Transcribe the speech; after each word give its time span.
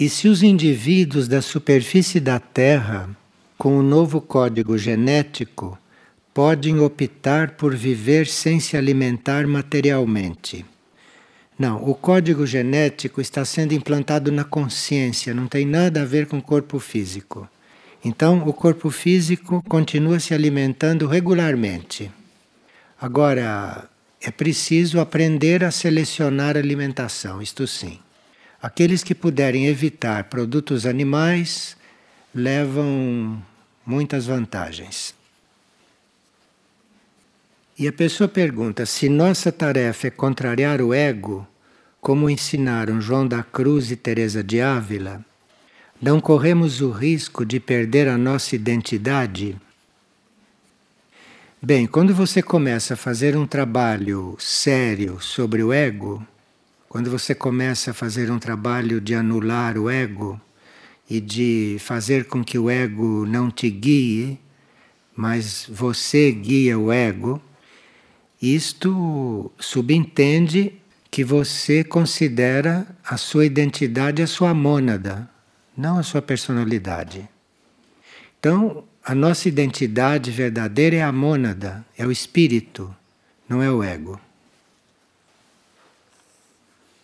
E 0.00 0.08
se 0.08 0.28
os 0.28 0.44
indivíduos 0.44 1.26
da 1.26 1.42
superfície 1.42 2.20
da 2.20 2.38
Terra, 2.38 3.10
com 3.56 3.76
o 3.76 3.82
novo 3.82 4.20
código 4.20 4.78
genético, 4.78 5.76
podem 6.32 6.78
optar 6.78 7.56
por 7.56 7.74
viver 7.74 8.28
sem 8.28 8.60
se 8.60 8.76
alimentar 8.76 9.44
materialmente? 9.48 10.64
Não, 11.58 11.82
o 11.82 11.96
código 11.96 12.46
genético 12.46 13.20
está 13.20 13.44
sendo 13.44 13.74
implantado 13.74 14.30
na 14.30 14.44
consciência, 14.44 15.34
não 15.34 15.48
tem 15.48 15.66
nada 15.66 16.02
a 16.02 16.04
ver 16.04 16.26
com 16.26 16.38
o 16.38 16.42
corpo 16.42 16.78
físico. 16.78 17.48
Então, 18.04 18.46
o 18.46 18.52
corpo 18.52 18.90
físico 18.90 19.64
continua 19.68 20.20
se 20.20 20.32
alimentando 20.32 21.08
regularmente. 21.08 22.08
Agora, 23.00 23.88
é 24.20 24.30
preciso 24.30 25.00
aprender 25.00 25.64
a 25.64 25.72
selecionar 25.72 26.56
a 26.56 26.60
alimentação, 26.60 27.42
isto 27.42 27.66
sim. 27.66 27.98
Aqueles 28.60 29.04
que 29.04 29.14
puderem 29.14 29.66
evitar 29.66 30.24
produtos 30.24 30.84
animais 30.84 31.76
levam 32.34 33.40
muitas 33.86 34.26
vantagens. 34.26 35.14
E 37.78 37.86
a 37.86 37.92
pessoa 37.92 38.26
pergunta 38.26 38.84
se 38.84 39.08
nossa 39.08 39.52
tarefa 39.52 40.08
é 40.08 40.10
contrariar 40.10 40.82
o 40.82 40.92
ego, 40.92 41.46
como 42.00 42.28
ensinaram 42.28 43.00
João 43.00 43.26
da 43.26 43.44
Cruz 43.44 43.92
e 43.92 43.96
Teresa 43.96 44.42
de 44.42 44.60
Ávila, 44.60 45.24
não 46.02 46.20
corremos 46.20 46.80
o 46.80 46.90
risco 46.90 47.44
de 47.44 47.60
perder 47.60 48.08
a 48.08 48.18
nossa 48.18 48.56
identidade? 48.56 49.56
Bem, 51.62 51.86
quando 51.86 52.14
você 52.14 52.42
começa 52.42 52.94
a 52.94 52.96
fazer 52.96 53.36
um 53.36 53.46
trabalho 53.46 54.36
sério 54.40 55.20
sobre 55.20 55.62
o 55.62 55.72
ego, 55.72 56.24
quando 56.88 57.10
você 57.10 57.34
começa 57.34 57.90
a 57.90 57.94
fazer 57.94 58.30
um 58.30 58.38
trabalho 58.38 59.00
de 59.00 59.14
anular 59.14 59.76
o 59.76 59.90
ego 59.90 60.40
e 61.08 61.20
de 61.20 61.76
fazer 61.80 62.24
com 62.24 62.42
que 62.42 62.58
o 62.58 62.70
ego 62.70 63.26
não 63.26 63.50
te 63.50 63.68
guie, 63.68 64.40
mas 65.14 65.66
você 65.68 66.32
guia 66.32 66.78
o 66.78 66.90
ego, 66.90 67.42
isto 68.40 69.50
subentende 69.58 70.72
que 71.10 71.24
você 71.24 71.84
considera 71.84 72.86
a 73.04 73.16
sua 73.16 73.44
identidade 73.44 74.22
a 74.22 74.26
sua 74.26 74.54
mônada, 74.54 75.28
não 75.76 75.98
a 75.98 76.02
sua 76.02 76.22
personalidade. 76.22 77.28
Então, 78.38 78.84
a 79.04 79.14
nossa 79.14 79.48
identidade 79.48 80.30
verdadeira 80.30 80.96
é 80.96 81.02
a 81.02 81.12
mônada, 81.12 81.84
é 81.96 82.06
o 82.06 82.12
espírito, 82.12 82.94
não 83.48 83.62
é 83.62 83.70
o 83.70 83.82
ego 83.82 84.20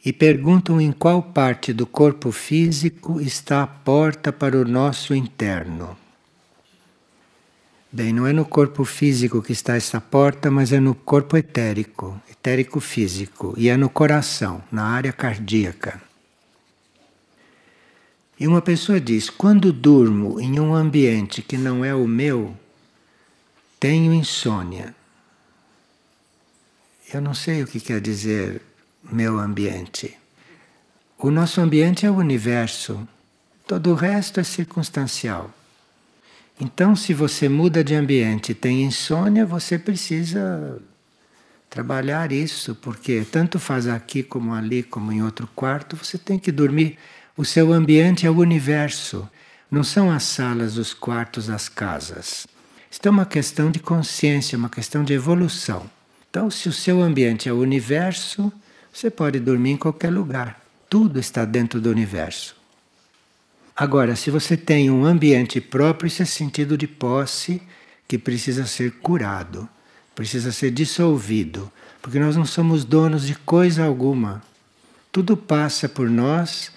e 0.05 0.13
perguntam 0.13 0.81
em 0.81 0.93
qual 0.93 1.23
parte 1.23 1.73
do 1.73 1.87
corpo 1.87 2.31
físico 2.31 3.21
está 3.21 3.63
a 3.63 3.67
porta 3.67 4.31
para 4.31 4.57
o 4.57 4.65
nosso 4.65 5.15
interno. 5.15 5.97
Bem, 7.91 8.13
não 8.13 8.27
é 8.27 8.33
no 8.33 8.45
corpo 8.45 8.85
físico 8.85 9.41
que 9.41 9.53
está 9.53 9.77
essa 9.77 10.01
porta, 10.01 10.51
mas 10.51 10.73
é 10.73 10.81
no 10.81 10.95
corpo 10.95 11.37
etérico, 11.37 12.21
etérico 12.31 12.81
físico, 12.81 13.55
e 13.57 13.69
é 13.69 13.77
no 13.77 13.89
coração, 13.89 14.63
na 14.71 14.85
área 14.85 15.13
cardíaca. 15.13 16.03
E 18.39 18.47
uma 18.47 18.61
pessoa 18.61 19.01
diz: 19.01 19.31
quando 19.31 19.73
durmo 19.73 20.41
em 20.41 20.59
um 20.59 20.75
ambiente 20.75 21.41
que 21.41 21.57
não 21.57 21.85
é 21.85 21.95
o 21.95 22.07
meu, 22.07 22.55
tenho 23.79 24.13
insônia. 24.13 24.95
Eu 27.13 27.21
não 27.21 27.33
sei 27.33 27.63
o 27.63 27.67
que 27.67 27.79
quer 27.79 28.01
dizer 28.01 28.61
meu 29.11 29.39
ambiente. 29.39 30.17
O 31.19 31.31
nosso 31.31 31.61
ambiente 31.61 32.05
é 32.05 32.11
o 32.11 32.17
universo, 32.17 33.07
todo 33.67 33.91
o 33.91 33.95
resto 33.95 34.41
é 34.41 34.45
circunstancial. 34.45 35.51
Então, 36.61 36.95
se 36.95 37.13
você 37.13 37.49
muda 37.49 37.83
de 37.83 37.95
ambiente 37.95 38.53
e 38.53 38.55
tem 38.55 38.85
insônia, 38.85 39.45
você 39.45 39.79
precisa 39.79 40.81
trabalhar 41.69 42.31
isso, 42.31 42.75
porque 42.77 43.27
tanto 43.31 43.59
faz 43.59 43.89
aqui 43.89 44.23
como 44.23 44.55
ali, 44.55 44.83
como 44.83 45.11
em 45.11 45.23
outro 45.23 45.49
quarto, 45.55 45.97
você 45.97 46.17
tem 46.17 46.39
que 46.39 46.53
dormir. 46.53 46.97
O 47.37 47.45
seu 47.45 47.73
ambiente 47.73 48.27
é 48.27 48.31
o 48.31 48.39
universo, 48.39 49.29
não 49.69 49.83
são 49.83 50.11
as 50.11 50.23
salas, 50.23 50.77
os 50.77 50.95
quartos, 50.95 51.51
as 51.51 51.69
casas. 51.69 52.47
Isto 52.89 53.09
é 53.09 53.11
uma 53.11 53.27
questão 53.27 53.73
de 53.73 53.81
consciência, 53.81 54.57
uma 54.57 54.69
questão 54.69 55.03
de 55.03 55.13
evolução. 55.13 55.91
Então, 56.31 56.49
se 56.49 56.69
o 56.69 56.73
seu 56.73 57.03
ambiente 57.03 57.49
é 57.49 57.53
o 57.53 57.59
universo, 57.59 58.53
você 58.95 59.11
pode 59.11 59.41
dormir 59.41 59.73
em 59.73 59.77
qualquer 59.77 60.11
lugar. 60.11 60.63
Tudo 60.89 61.19
está 61.19 61.45
dentro 61.45 61.81
do 61.81 61.91
universo. 61.91 62.55
Agora, 63.77 64.15
se 64.15 64.31
você 64.31 64.57
tem 64.57 64.89
um 64.89 65.05
ambiente 65.05 65.61
próprio, 65.61 66.07
isso 66.07 66.23
é 66.23 66.25
sentido 66.25 66.79
de 66.79 66.87
posse 66.87 67.61
que 68.07 68.17
precisa 68.17 68.67
ser 68.67 68.93
curado, 68.93 69.69
precisa 70.15 70.53
ser 70.53 70.71
dissolvido, 70.71 71.73
porque 72.01 72.21
nós 72.21 72.37
não 72.37 72.47
somos 72.47 72.85
donos 72.85 73.27
de 73.27 73.35
coisa 73.35 73.85
alguma. 73.85 74.41
Tudo 75.11 75.37
passa 75.37 75.89
por 75.89 76.09
nós 76.09 76.71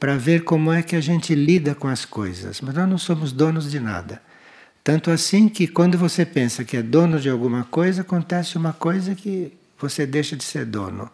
para 0.00 0.16
ver 0.16 0.42
como 0.42 0.72
é 0.72 0.82
que 0.82 0.96
a 0.96 1.00
gente 1.00 1.36
lida 1.36 1.72
com 1.72 1.86
as 1.86 2.04
coisas, 2.04 2.60
mas 2.60 2.74
nós 2.74 2.88
não 2.88 2.98
somos 2.98 3.30
donos 3.30 3.70
de 3.70 3.78
nada. 3.78 4.20
Tanto 4.82 5.08
assim 5.08 5.48
que 5.48 5.68
quando 5.68 5.96
você 5.96 6.26
pensa 6.26 6.64
que 6.64 6.76
é 6.76 6.82
dono 6.82 7.20
de 7.20 7.30
alguma 7.30 7.62
coisa, 7.62 8.00
acontece 8.00 8.58
uma 8.58 8.72
coisa 8.72 9.14
que 9.14 9.52
você 9.78 10.04
deixa 10.04 10.34
de 10.34 10.42
ser 10.42 10.64
dono. 10.64 11.08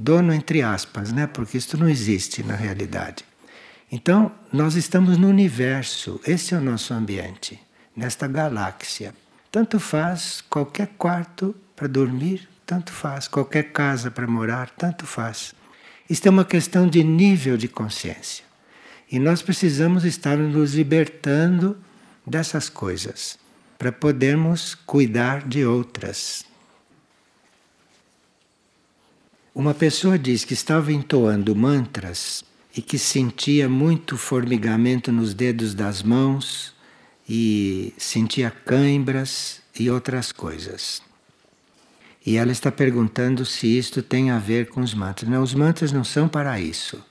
Dono 0.00 0.32
entre 0.32 0.62
aspas, 0.62 1.12
né? 1.12 1.26
Porque 1.26 1.58
isso 1.58 1.76
não 1.76 1.86
existe 1.86 2.42
na 2.42 2.54
realidade. 2.54 3.22
Então, 3.92 4.32
nós 4.50 4.74
estamos 4.74 5.18
no 5.18 5.28
universo, 5.28 6.18
esse 6.26 6.54
é 6.54 6.56
o 6.56 6.60
nosso 6.60 6.94
ambiente, 6.94 7.60
nesta 7.94 8.26
galáxia. 8.26 9.12
Tanto 9.52 9.78
faz 9.78 10.40
qualquer 10.48 10.88
quarto 10.96 11.54
para 11.76 11.86
dormir, 11.86 12.48
tanto 12.64 12.92
faz 12.92 13.28
qualquer 13.28 13.72
casa 13.72 14.10
para 14.10 14.26
morar, 14.26 14.70
tanto 14.70 15.04
faz. 15.04 15.54
Isto 16.08 16.28
é 16.28 16.30
uma 16.30 16.46
questão 16.46 16.88
de 16.88 17.04
nível 17.04 17.58
de 17.58 17.68
consciência. 17.68 18.44
E 19.12 19.18
nós 19.18 19.42
precisamos 19.42 20.06
estar 20.06 20.38
nos 20.38 20.74
libertando 20.74 21.76
dessas 22.26 22.70
coisas 22.70 23.38
para 23.76 23.92
podermos 23.92 24.74
cuidar 24.74 25.46
de 25.46 25.62
outras. 25.66 26.49
Uma 29.52 29.74
pessoa 29.74 30.16
diz 30.16 30.44
que 30.44 30.54
estava 30.54 30.92
entoando 30.92 31.56
mantras 31.56 32.44
e 32.76 32.80
que 32.80 32.96
sentia 32.96 33.68
muito 33.68 34.16
formigamento 34.16 35.10
nos 35.10 35.34
dedos 35.34 35.74
das 35.74 36.04
mãos 36.04 36.72
e 37.28 37.92
sentia 37.98 38.48
cãibras 38.48 39.60
e 39.78 39.90
outras 39.90 40.30
coisas. 40.30 41.02
E 42.24 42.36
ela 42.36 42.52
está 42.52 42.70
perguntando 42.70 43.44
se 43.44 43.66
isto 43.66 44.02
tem 44.02 44.30
a 44.30 44.38
ver 44.38 44.68
com 44.68 44.82
os 44.82 44.94
mantras. 44.94 45.28
Não, 45.28 45.42
os 45.42 45.52
mantras 45.52 45.90
não 45.90 46.04
são 46.04 46.28
para 46.28 46.60
isso. 46.60 47.04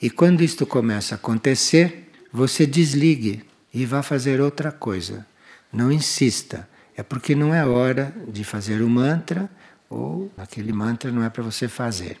E 0.00 0.08
quando 0.08 0.42
isto 0.42 0.64
começa 0.64 1.14
a 1.14 1.16
acontecer, 1.16 2.10
você 2.32 2.66
desligue 2.66 3.44
e 3.74 3.84
vá 3.84 4.02
fazer 4.02 4.40
outra 4.40 4.72
coisa. 4.72 5.26
Não 5.70 5.92
insista. 5.92 6.66
É 6.96 7.02
porque 7.02 7.34
não 7.34 7.54
é 7.54 7.66
hora 7.66 8.14
de 8.26 8.42
fazer 8.42 8.80
o 8.80 8.88
mantra 8.88 9.50
ou 9.94 10.30
aquele 10.36 10.72
mantra 10.72 11.12
não 11.12 11.22
é 11.22 11.30
para 11.30 11.42
você 11.42 11.68
fazer. 11.68 12.20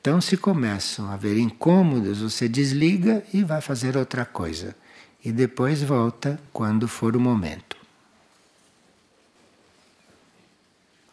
Então, 0.00 0.20
se 0.20 0.36
começam 0.36 1.10
a 1.10 1.14
haver 1.14 1.36
incômodos, 1.36 2.22
você 2.22 2.48
desliga 2.48 3.22
e 3.34 3.44
vai 3.44 3.60
fazer 3.60 3.96
outra 3.96 4.24
coisa. 4.24 4.74
E 5.22 5.30
depois 5.30 5.82
volta 5.82 6.40
quando 6.50 6.88
for 6.88 7.14
o 7.14 7.20
momento. 7.20 7.76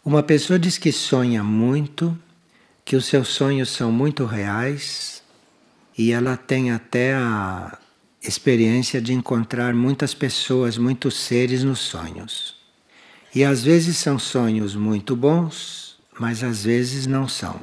Uma 0.05 0.23
pessoa 0.23 0.57
diz 0.57 0.77
que 0.77 0.93
sonha 0.93 1.43
muito, 1.43 2.17
que 2.85 2.95
os 2.95 3.05
seus 3.05 3.27
sonhos 3.27 3.69
são 3.69 3.91
muito 3.91 4.23
reais 4.23 5.21
e 5.97 6.13
ela 6.13 6.37
tem 6.37 6.71
até 6.71 7.13
a 7.13 7.77
experiência 8.23 9.01
de 9.01 9.11
encontrar 9.11 9.73
muitas 9.73 10.13
pessoas, 10.13 10.77
muitos 10.77 11.17
seres 11.17 11.65
nos 11.65 11.79
sonhos. 11.79 12.55
E 13.35 13.43
às 13.43 13.61
vezes 13.61 13.97
são 13.97 14.17
sonhos 14.17 14.73
muito 14.73 15.13
bons 15.13 15.86
mas 16.19 16.43
às 16.43 16.63
vezes 16.63 17.07
não 17.07 17.27
são. 17.27 17.59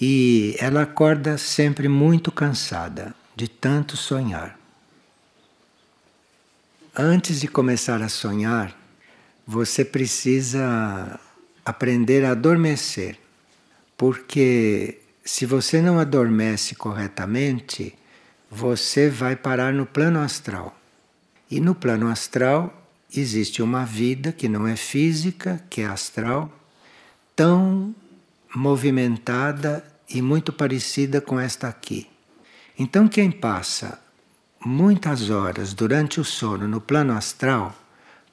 E 0.00 0.54
ela 0.58 0.82
acorda 0.82 1.36
sempre 1.36 1.88
muito 1.88 2.30
cansada 2.30 3.14
de 3.34 3.48
tanto 3.48 3.96
sonhar. 3.96 4.58
Antes 6.96 7.40
de 7.40 7.48
começar 7.48 8.02
a 8.02 8.08
sonhar, 8.08 8.76
você 9.46 9.84
precisa 9.84 11.18
aprender 11.64 12.24
a 12.24 12.32
adormecer, 12.32 13.18
porque 13.96 15.00
se 15.24 15.46
você 15.46 15.80
não 15.80 15.98
adormece 15.98 16.74
corretamente, 16.74 17.94
você 18.50 19.10
vai 19.10 19.36
parar 19.36 19.72
no 19.72 19.84
plano 19.84 20.20
astral. 20.20 20.76
E 21.50 21.60
no 21.60 21.74
plano 21.74 22.08
astral 22.08 22.88
existe 23.14 23.62
uma 23.62 23.84
vida 23.84 24.32
que 24.32 24.48
não 24.48 24.66
é 24.66 24.76
física, 24.76 25.62
que 25.68 25.82
é 25.82 25.86
astral, 25.86 26.52
tão 27.38 27.94
movimentada 28.52 29.84
e 30.10 30.20
muito 30.20 30.52
parecida 30.52 31.20
com 31.20 31.38
esta 31.38 31.68
aqui. 31.68 32.08
Então, 32.76 33.06
quem 33.06 33.30
passa 33.30 34.00
muitas 34.66 35.30
horas 35.30 35.72
durante 35.72 36.20
o 36.20 36.24
sono 36.24 36.66
no 36.66 36.80
plano 36.80 37.12
astral 37.12 37.72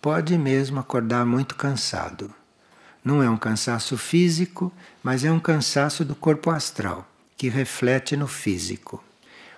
pode 0.01 0.35
mesmo 0.39 0.79
acordar 0.79 1.23
muito 1.23 1.53
cansado. 1.53 2.33
Não 3.03 3.21
é 3.21 3.29
um 3.29 3.37
cansaço 3.37 3.95
físico, 3.95 4.73
mas 5.03 5.23
é 5.23 5.31
um 5.31 5.39
cansaço 5.39 6.03
do 6.03 6.15
corpo 6.15 6.49
astral, 6.49 7.07
que 7.37 7.47
reflete 7.47 8.17
no 8.17 8.25
físico. 8.25 9.03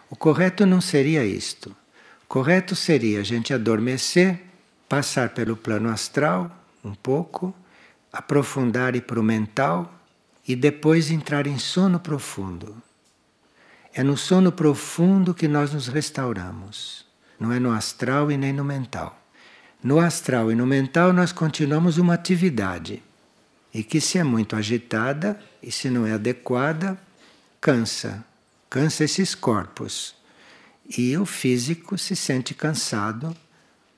O 0.09 0.15
correto 0.17 0.65
não 0.65 0.81
seria 0.81 1.23
isto. 1.23 1.69
O 1.69 2.27
correto 2.27 2.75
seria 2.75 3.21
a 3.21 3.23
gente 3.23 3.53
adormecer, 3.53 4.41
passar 4.89 5.29
pelo 5.29 5.55
plano 5.55 5.87
astral 5.87 6.51
um 6.83 6.93
pouco, 6.93 7.55
aprofundar 8.17 8.95
e 8.95 9.01
para 9.01 9.19
o 9.19 9.23
mental 9.23 9.93
e 10.47 10.55
depois 10.55 11.11
entrar 11.11 11.45
em 11.45 11.59
sono 11.59 11.99
profundo. 11.99 12.75
É 13.93 14.01
no 14.01 14.17
sono 14.17 14.51
profundo 14.51 15.35
que 15.35 15.47
nós 15.47 15.71
nos 15.71 15.87
restauramos, 15.87 17.05
não 17.39 17.51
é 17.51 17.59
no 17.59 17.71
astral 17.71 18.31
e 18.31 18.37
nem 18.37 18.51
no 18.51 18.63
mental. 18.63 19.21
No 19.83 19.99
astral 19.99 20.51
e 20.51 20.55
no 20.55 20.65
mental 20.65 21.13
nós 21.13 21.31
continuamos 21.31 21.99
uma 21.99 22.15
atividade 22.15 23.03
e 23.71 23.83
que 23.83 24.01
se 24.01 24.17
é 24.17 24.23
muito 24.23 24.55
agitada 24.55 25.39
e 25.61 25.71
se 25.71 25.87
não 25.87 26.07
é 26.07 26.13
adequada, 26.13 26.99
cansa, 27.61 28.25
cansa 28.67 29.03
esses 29.03 29.35
corpos. 29.35 30.15
E 30.97 31.15
o 31.17 31.25
físico 31.25 31.99
se 31.99 32.15
sente 32.15 32.55
cansado 32.55 33.37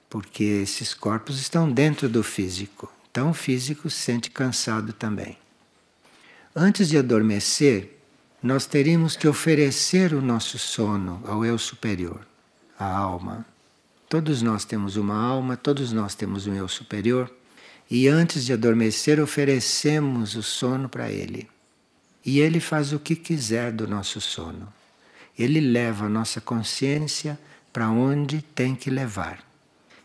porque 0.09 0.43
esses 0.43 0.93
corpos 0.93 1.39
estão 1.39 1.71
dentro 1.71 2.09
do 2.09 2.21
físico. 2.21 2.91
Então 3.19 3.31
o 3.31 3.33
físico 3.33 3.89
se 3.89 3.97
sente 3.97 4.31
cansado 4.31 4.93
também. 4.93 5.37
Antes 6.55 6.87
de 6.87 6.97
adormecer, 6.97 7.99
nós 8.41 8.65
teríamos 8.65 9.17
que 9.17 9.27
oferecer 9.27 10.13
o 10.13 10.21
nosso 10.21 10.57
sono 10.57 11.21
ao 11.27 11.43
eu 11.43 11.57
superior, 11.57 12.25
à 12.79 12.85
alma. 12.85 13.45
Todos 14.07 14.41
nós 14.41 14.63
temos 14.63 14.95
uma 14.95 15.21
alma, 15.21 15.57
todos 15.57 15.91
nós 15.91 16.15
temos 16.15 16.47
um 16.47 16.55
eu 16.55 16.69
superior, 16.69 17.29
e 17.91 18.07
antes 18.07 18.45
de 18.45 18.53
adormecer 18.53 19.19
oferecemos 19.19 20.37
o 20.37 20.41
sono 20.41 20.87
para 20.87 21.11
ele. 21.11 21.49
E 22.25 22.39
ele 22.39 22.61
faz 22.61 22.93
o 22.93 22.99
que 23.01 23.17
quiser 23.17 23.73
do 23.73 23.85
nosso 23.85 24.21
sono. 24.21 24.71
Ele 25.37 25.59
leva 25.59 26.05
a 26.05 26.09
nossa 26.09 26.39
consciência 26.39 27.37
para 27.73 27.89
onde 27.89 28.41
tem 28.41 28.75
que 28.75 28.89
levar. 28.89 29.43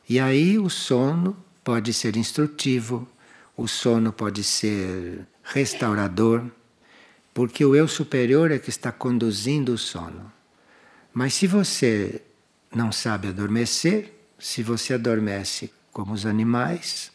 E 0.09 0.19
aí 0.19 0.59
o 0.59 0.69
sono 0.69 1.44
pode 1.65 1.93
ser 1.93 2.17
instrutivo, 2.17 3.09
o 3.57 3.67
sono 3.67 4.13
pode 4.13 4.45
ser 4.45 5.27
restaurador 5.43 6.45
porque 7.35 7.65
o 7.65 7.75
eu 7.75 7.89
superior 7.89 8.53
é 8.53 8.61
que 8.61 8.71
está 8.71 8.93
conduzindo 8.93 9.73
o 9.73 9.79
sono. 9.79 10.33
Mas 11.13 11.35
se 11.35 11.49
você 11.49 12.23
não 12.73 12.93
sabe 12.93 13.29
adormecer, 13.29 14.13
se 14.39 14.63
você 14.63 14.95
adormece 14.95 15.73
como 15.93 16.13
os 16.13 16.25
animais, 16.25 17.11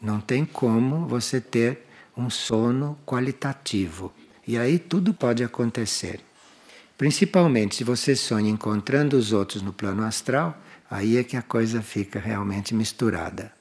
não 0.00 0.20
tem 0.20 0.44
como 0.46 1.06
você 1.06 1.38
ter 1.38 1.86
um 2.16 2.30
sono 2.30 2.98
qualitativo. 3.04 4.12
E 4.46 4.56
aí 4.56 4.78
tudo 4.78 5.12
pode 5.12 5.44
acontecer. 5.44 6.20
Principalmente 6.96 7.76
se 7.76 7.84
você 7.84 8.16
sonha 8.16 8.50
encontrando 8.50 9.18
os 9.18 9.32
outros 9.32 9.60
no 9.60 9.72
plano 9.72 10.02
astral, 10.02 10.58
aí 10.90 11.18
é 11.18 11.24
que 11.24 11.36
a 11.36 11.42
coisa 11.42 11.82
fica 11.82 12.18
realmente 12.18 12.74
misturada. 12.74 13.55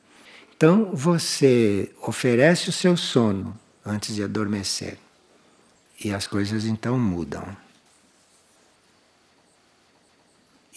Então 0.58 0.92
você 0.94 1.92
oferece 2.02 2.70
o 2.70 2.74
seu 2.74 2.96
sono 2.96 3.58
antes 3.86 4.16
de 4.16 4.24
adormecer. 4.24 4.98
E 6.04 6.14
as 6.14 6.28
coisas 6.28 6.66
então 6.66 7.00
mudam. 7.00 7.46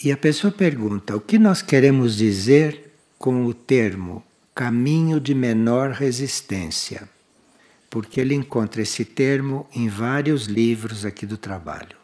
E 0.02 0.12
a 0.12 0.16
pessoa 0.16 0.52
pergunta: 0.52 1.16
o 1.16 1.20
que 1.20 1.38
nós 1.38 1.60
queremos 1.60 2.16
dizer 2.16 2.92
com 3.18 3.44
o 3.44 3.54
termo 3.54 4.22
caminho 4.54 5.20
de 5.20 5.34
menor 5.34 5.90
resistência? 5.90 7.08
Porque 7.90 8.20
ele 8.20 8.34
encontra 8.34 8.82
esse 8.82 9.04
termo 9.04 9.66
em 9.74 9.88
vários 9.88 10.44
livros 10.46 11.04
aqui 11.04 11.24
do 11.26 11.36
trabalho. 11.36 11.97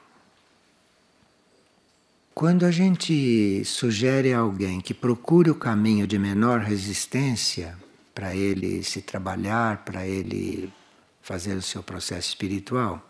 Quando 2.35 2.67
a 2.67 2.71
gente 2.73 3.65
sugere 3.65 4.33
a 4.33 4.39
alguém 4.39 4.81
que 4.81 4.93
procure 4.93 5.51
o 5.51 5.55
caminho 5.55 6.05
de 6.05 6.19
menor 6.19 6.59
resistência 6.59 7.79
para 8.13 8.35
ele 8.35 8.83
se 8.83 9.01
trabalhar, 9.01 9.85
para 9.85 10.05
ele 10.05 10.73
fazer 11.23 11.55
o 11.55 11.63
seu 11.63 11.81
processo 11.81 12.31
espiritual. 12.31 13.09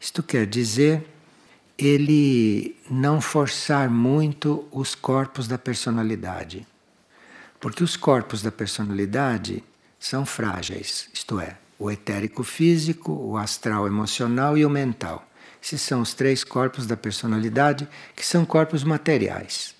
Isto 0.00 0.22
quer 0.22 0.46
dizer 0.46 1.06
ele 1.76 2.74
não 2.90 3.20
forçar 3.20 3.90
muito 3.90 4.66
os 4.72 4.94
corpos 4.94 5.46
da 5.46 5.58
personalidade. 5.58 6.66
Porque 7.60 7.84
os 7.84 7.94
corpos 7.94 8.40
da 8.40 8.50
personalidade 8.50 9.62
são 10.00 10.24
frágeis, 10.24 11.10
isto 11.12 11.38
é, 11.38 11.58
o 11.78 11.90
etérico 11.90 12.42
físico, 12.42 13.12
o 13.12 13.36
astral 13.36 13.86
emocional 13.86 14.56
e 14.56 14.64
o 14.64 14.70
mental. 14.70 15.28
Esses 15.66 15.82
são 15.82 16.00
os 16.00 16.14
três 16.14 16.44
corpos 16.44 16.86
da 16.86 16.96
personalidade 16.96 17.88
que 18.14 18.24
são 18.24 18.46
corpos 18.46 18.84
materiais. 18.84 19.74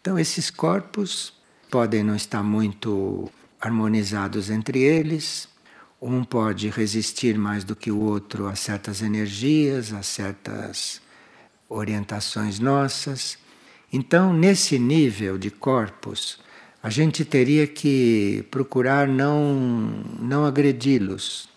Então, 0.00 0.18
esses 0.18 0.50
corpos 0.50 1.32
podem 1.70 2.02
não 2.02 2.16
estar 2.16 2.42
muito 2.42 3.30
harmonizados 3.60 4.50
entre 4.50 4.80
eles, 4.80 5.48
um 6.02 6.24
pode 6.24 6.68
resistir 6.68 7.38
mais 7.38 7.62
do 7.62 7.76
que 7.76 7.92
o 7.92 8.00
outro 8.00 8.48
a 8.48 8.56
certas 8.56 9.02
energias, 9.02 9.92
a 9.92 10.02
certas 10.02 11.00
orientações 11.68 12.58
nossas. 12.58 13.38
Então, 13.92 14.32
nesse 14.32 14.80
nível 14.80 15.38
de 15.38 15.48
corpos, 15.48 16.40
a 16.82 16.90
gente 16.90 17.24
teria 17.24 17.68
que 17.68 18.44
procurar 18.50 19.06
não, 19.06 19.54
não 20.18 20.44
agredi-los, 20.44 21.48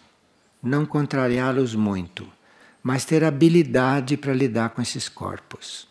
não 0.62 0.86
contrariá-los 0.86 1.74
muito, 1.74 2.37
mas 2.88 3.04
ter 3.04 3.22
habilidade 3.22 4.16
para 4.16 4.34
lidar 4.34 4.70
com 4.70 4.82
esses 4.82 5.10
corpos. 5.10 5.90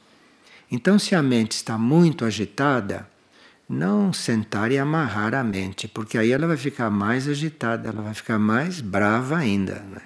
Então, 0.73 0.99
se 0.99 1.15
a 1.15 1.23
mente 1.23 1.53
está 1.53 1.77
muito 1.77 2.25
agitada, 2.25 3.07
não 3.69 4.15
sentar 4.15 4.73
e 4.73 4.79
amarrar 4.79 5.35
a 5.35 5.45
mente, 5.45 5.87
porque 5.87 6.17
aí 6.17 6.33
ela 6.33 6.47
vai 6.47 6.57
ficar 6.57 6.89
mais 6.89 7.29
agitada, 7.29 7.91
ela 7.91 8.01
vai 8.01 8.15
ficar 8.15 8.39
mais 8.39 8.81
brava 8.81 9.37
ainda. 9.37 9.75
Né? 9.75 10.01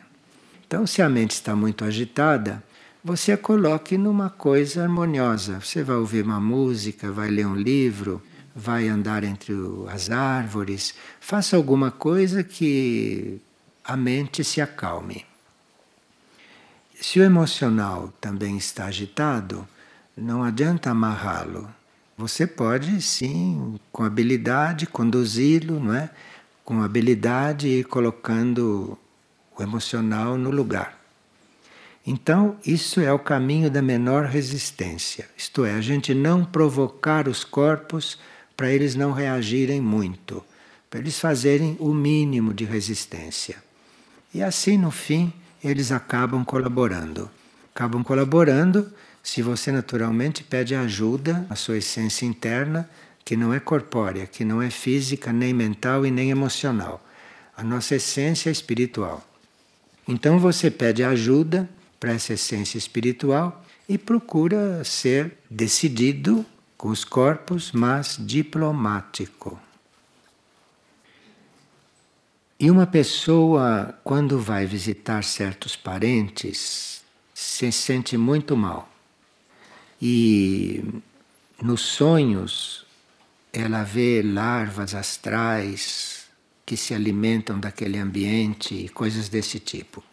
Então, 0.67 0.85
se 0.85 1.01
a 1.01 1.09
mente 1.09 1.31
está 1.31 1.55
muito 1.55 1.85
agitada, 1.85 2.61
você 3.05 3.31
a 3.31 3.39
coloque 3.39 3.97
numa 3.97 4.29
coisa 4.29 4.83
harmoniosa. 4.83 5.61
Você 5.61 5.85
vai 5.85 5.95
ouvir 5.95 6.25
uma 6.25 6.41
música, 6.41 7.13
vai 7.13 7.29
ler 7.29 7.47
um 7.47 7.55
livro, 7.55 8.21
vai 8.53 8.89
andar 8.89 9.23
entre 9.23 9.55
as 9.89 10.11
árvores, 10.11 10.93
faça 11.21 11.57
alguma 11.57 11.93
coisa 11.93 12.43
que 12.43 13.41
a 13.85 13.97
mente 13.97 14.43
se 14.43 14.61
acalme. 14.61 15.30
Se 17.01 17.19
o 17.19 17.25
emocional 17.25 18.13
também 18.21 18.57
está 18.57 18.87
agitado, 18.87 19.67
não 20.17 20.43
adianta 20.43 20.91
amarrá-lo 20.91 21.69
você 22.21 22.47
pode 22.47 23.01
sim, 23.01 23.81
com 23.91 24.05
habilidade, 24.05 24.87
conduzi-lo, 24.87 25.81
não 25.81 25.95
é? 25.95 26.11
Com 26.63 26.83
habilidade 26.83 27.67
ir 27.67 27.85
colocando 27.85 28.99
o 29.57 29.63
emocional 29.63 30.37
no 30.37 30.51
lugar. 30.51 31.01
Então, 32.07 32.59
isso 32.65 33.01
é 33.01 33.11
o 33.11 33.19
caminho 33.19 33.71
da 33.71 33.81
menor 33.81 34.27
resistência. 34.27 35.31
Isto 35.35 35.65
é, 35.65 35.73
a 35.73 35.81
gente 35.81 36.13
não 36.13 36.45
provocar 36.45 37.27
os 37.27 37.43
corpos 37.43 38.19
para 38.55 38.71
eles 38.71 38.95
não 38.95 39.13
reagirem 39.13 39.81
muito, 39.81 40.45
para 40.91 41.01
eles 41.01 41.19
fazerem 41.19 41.75
o 41.81 41.95
mínimo 41.95 42.53
de 42.53 42.67
resistência. 42.67 43.57
E 44.35 44.43
assim, 44.43 44.77
no 44.77 44.91
fim, 44.91 45.33
eles 45.63 45.93
acabam 45.93 46.45
colaborando. 46.45 47.31
Acabam 47.75 48.03
colaborando 48.03 48.93
se 49.23 49.43
você 49.43 49.71
naturalmente 49.71 50.43
pede 50.43 50.75
ajuda 50.75 51.47
à 51.49 51.55
sua 51.55 51.79
essência 51.79 52.27
interna, 52.27 52.89
que 53.25 53.37
não 53.37 53.53
é 53.53 53.61
corpórea, 53.61 54.27
que 54.27 54.45
não 54.45 54.61
é 54.63 54.71
física, 54.71 55.33
nem 55.33 55.53
mental 55.53 56.07
e 56.07 56.11
nem 56.11 56.31
emocional. 56.31 57.05
A 57.57 57.63
nossa 57.63 57.97
essência 57.97 58.49
é 58.49 58.53
espiritual. 58.53 59.23
Então 60.09 60.39
você 60.39 60.71
pede 60.71 61.05
ajuda 61.05 61.69
para 62.01 62.13
essa 62.13 62.33
essência 62.33 62.79
espiritual 62.79 63.65
e 63.89 63.99
procura 63.99 64.83
ser 64.85 65.37
decidido 65.51 66.45
com 66.77 66.89
os 66.89 67.05
corpos, 67.05 67.73
mas 67.73 68.17
diplomático. 68.19 69.61
E 72.63 72.71
uma 72.71 72.87
pessoa, 72.87 73.99
quando 74.05 74.39
vai 74.39 74.67
visitar 74.67 75.25
certos 75.25 75.75
parentes, 75.75 77.01
se 77.33 77.73
sente 77.73 78.19
muito 78.19 78.55
mal. 78.55 78.87
E 80.01 80.85
nos 81.63 81.81
sonhos 81.81 82.85
ela 83.51 83.83
vê 83.83 84.21
larvas 84.23 84.95
astrais 84.95 86.27
que 86.67 86.77
se 86.77 86.93
alimentam 86.93 87.59
daquele 87.59 87.97
ambiente 87.97 88.75
e 88.75 88.91
coisas 88.91 89.31
desse 89.31 89.59
tipo. 89.59 90.05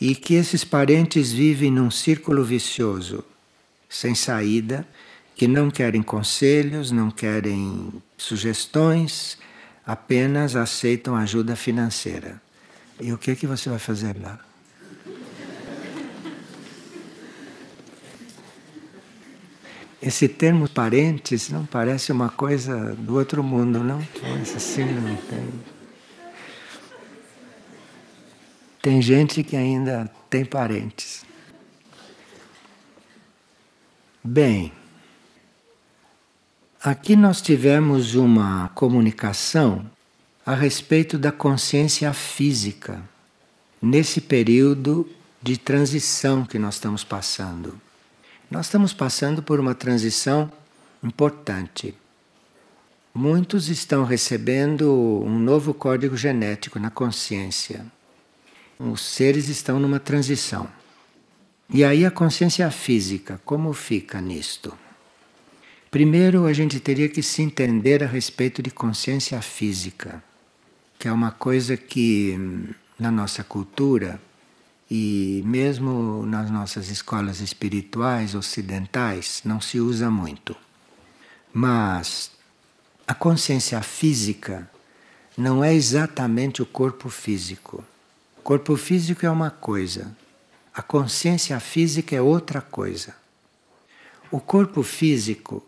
E 0.00 0.14
que 0.14 0.32
esses 0.32 0.64
parentes 0.64 1.30
vivem 1.30 1.70
num 1.70 1.90
círculo 1.90 2.42
vicioso 2.42 3.22
sem 3.86 4.14
saída, 4.14 4.88
que 5.36 5.46
não 5.46 5.70
querem 5.70 6.02
conselhos, 6.02 6.90
não 6.90 7.10
querem 7.10 7.92
sugestões, 8.16 9.36
apenas 9.86 10.56
aceitam 10.56 11.14
ajuda 11.16 11.56
financeira. 11.56 12.40
E 13.00 13.12
o 13.12 13.18
que 13.18 13.34
que 13.34 13.46
você 13.46 13.68
vai 13.68 13.78
fazer 13.78 14.16
lá? 14.20 14.38
Esse 20.00 20.28
termo 20.28 20.68
parentes 20.68 21.48
não 21.48 21.64
parece 21.64 22.12
uma 22.12 22.28
coisa 22.28 22.94
do 22.94 23.16
outro 23.16 23.42
mundo, 23.42 23.82
não? 23.82 24.06
Parece 24.20 24.58
assim, 24.58 24.84
não 24.84 25.16
tem. 25.16 25.48
Tem 28.82 29.00
gente 29.00 29.42
que 29.42 29.56
ainda 29.56 30.10
tem 30.28 30.44
parentes. 30.44 31.24
Bem, 34.22 34.70
aqui 36.84 37.16
nós 37.16 37.40
tivemos 37.40 38.14
uma 38.14 38.68
comunicação 38.74 39.90
a 40.44 40.54
respeito 40.54 41.16
da 41.16 41.32
consciência 41.32 42.12
física, 42.12 43.02
nesse 43.80 44.20
período 44.20 45.08
de 45.40 45.56
transição 45.56 46.44
que 46.44 46.58
nós 46.58 46.74
estamos 46.74 47.02
passando. 47.02 47.80
Nós 48.50 48.66
estamos 48.66 48.92
passando 48.92 49.42
por 49.42 49.58
uma 49.58 49.74
transição 49.74 50.52
importante. 51.02 51.94
Muitos 53.14 53.70
estão 53.70 54.04
recebendo 54.04 54.92
um 55.24 55.38
novo 55.38 55.72
código 55.72 56.18
genético 56.18 56.78
na 56.78 56.90
consciência. 56.90 57.86
Os 58.78 59.00
seres 59.00 59.48
estão 59.48 59.80
numa 59.80 59.98
transição. 59.98 60.68
E 61.70 61.82
aí 61.82 62.04
a 62.04 62.10
consciência 62.10 62.70
física, 62.70 63.40
como 63.42 63.72
fica 63.72 64.20
nisto? 64.20 64.83
Primeiro, 65.94 66.46
a 66.46 66.52
gente 66.52 66.80
teria 66.80 67.08
que 67.08 67.22
se 67.22 67.40
entender 67.40 68.02
a 68.02 68.06
respeito 68.08 68.60
de 68.60 68.68
consciência 68.68 69.40
física, 69.40 70.20
que 70.98 71.06
é 71.06 71.12
uma 71.12 71.30
coisa 71.30 71.76
que 71.76 72.36
na 72.98 73.12
nossa 73.12 73.44
cultura 73.44 74.20
e 74.90 75.40
mesmo 75.46 76.26
nas 76.26 76.50
nossas 76.50 76.90
escolas 76.90 77.38
espirituais 77.38 78.34
ocidentais 78.34 79.40
não 79.44 79.60
se 79.60 79.78
usa 79.78 80.10
muito. 80.10 80.56
Mas 81.52 82.32
a 83.06 83.14
consciência 83.14 83.80
física 83.80 84.68
não 85.38 85.62
é 85.62 85.72
exatamente 85.72 86.60
o 86.60 86.66
corpo 86.66 87.08
físico. 87.08 87.84
O 88.38 88.42
corpo 88.42 88.76
físico 88.76 89.24
é 89.24 89.30
uma 89.30 89.52
coisa, 89.52 90.10
a 90.74 90.82
consciência 90.82 91.60
física 91.60 92.16
é 92.16 92.20
outra 92.20 92.60
coisa. 92.60 93.14
O 94.28 94.40
corpo 94.40 94.82
físico, 94.82 95.64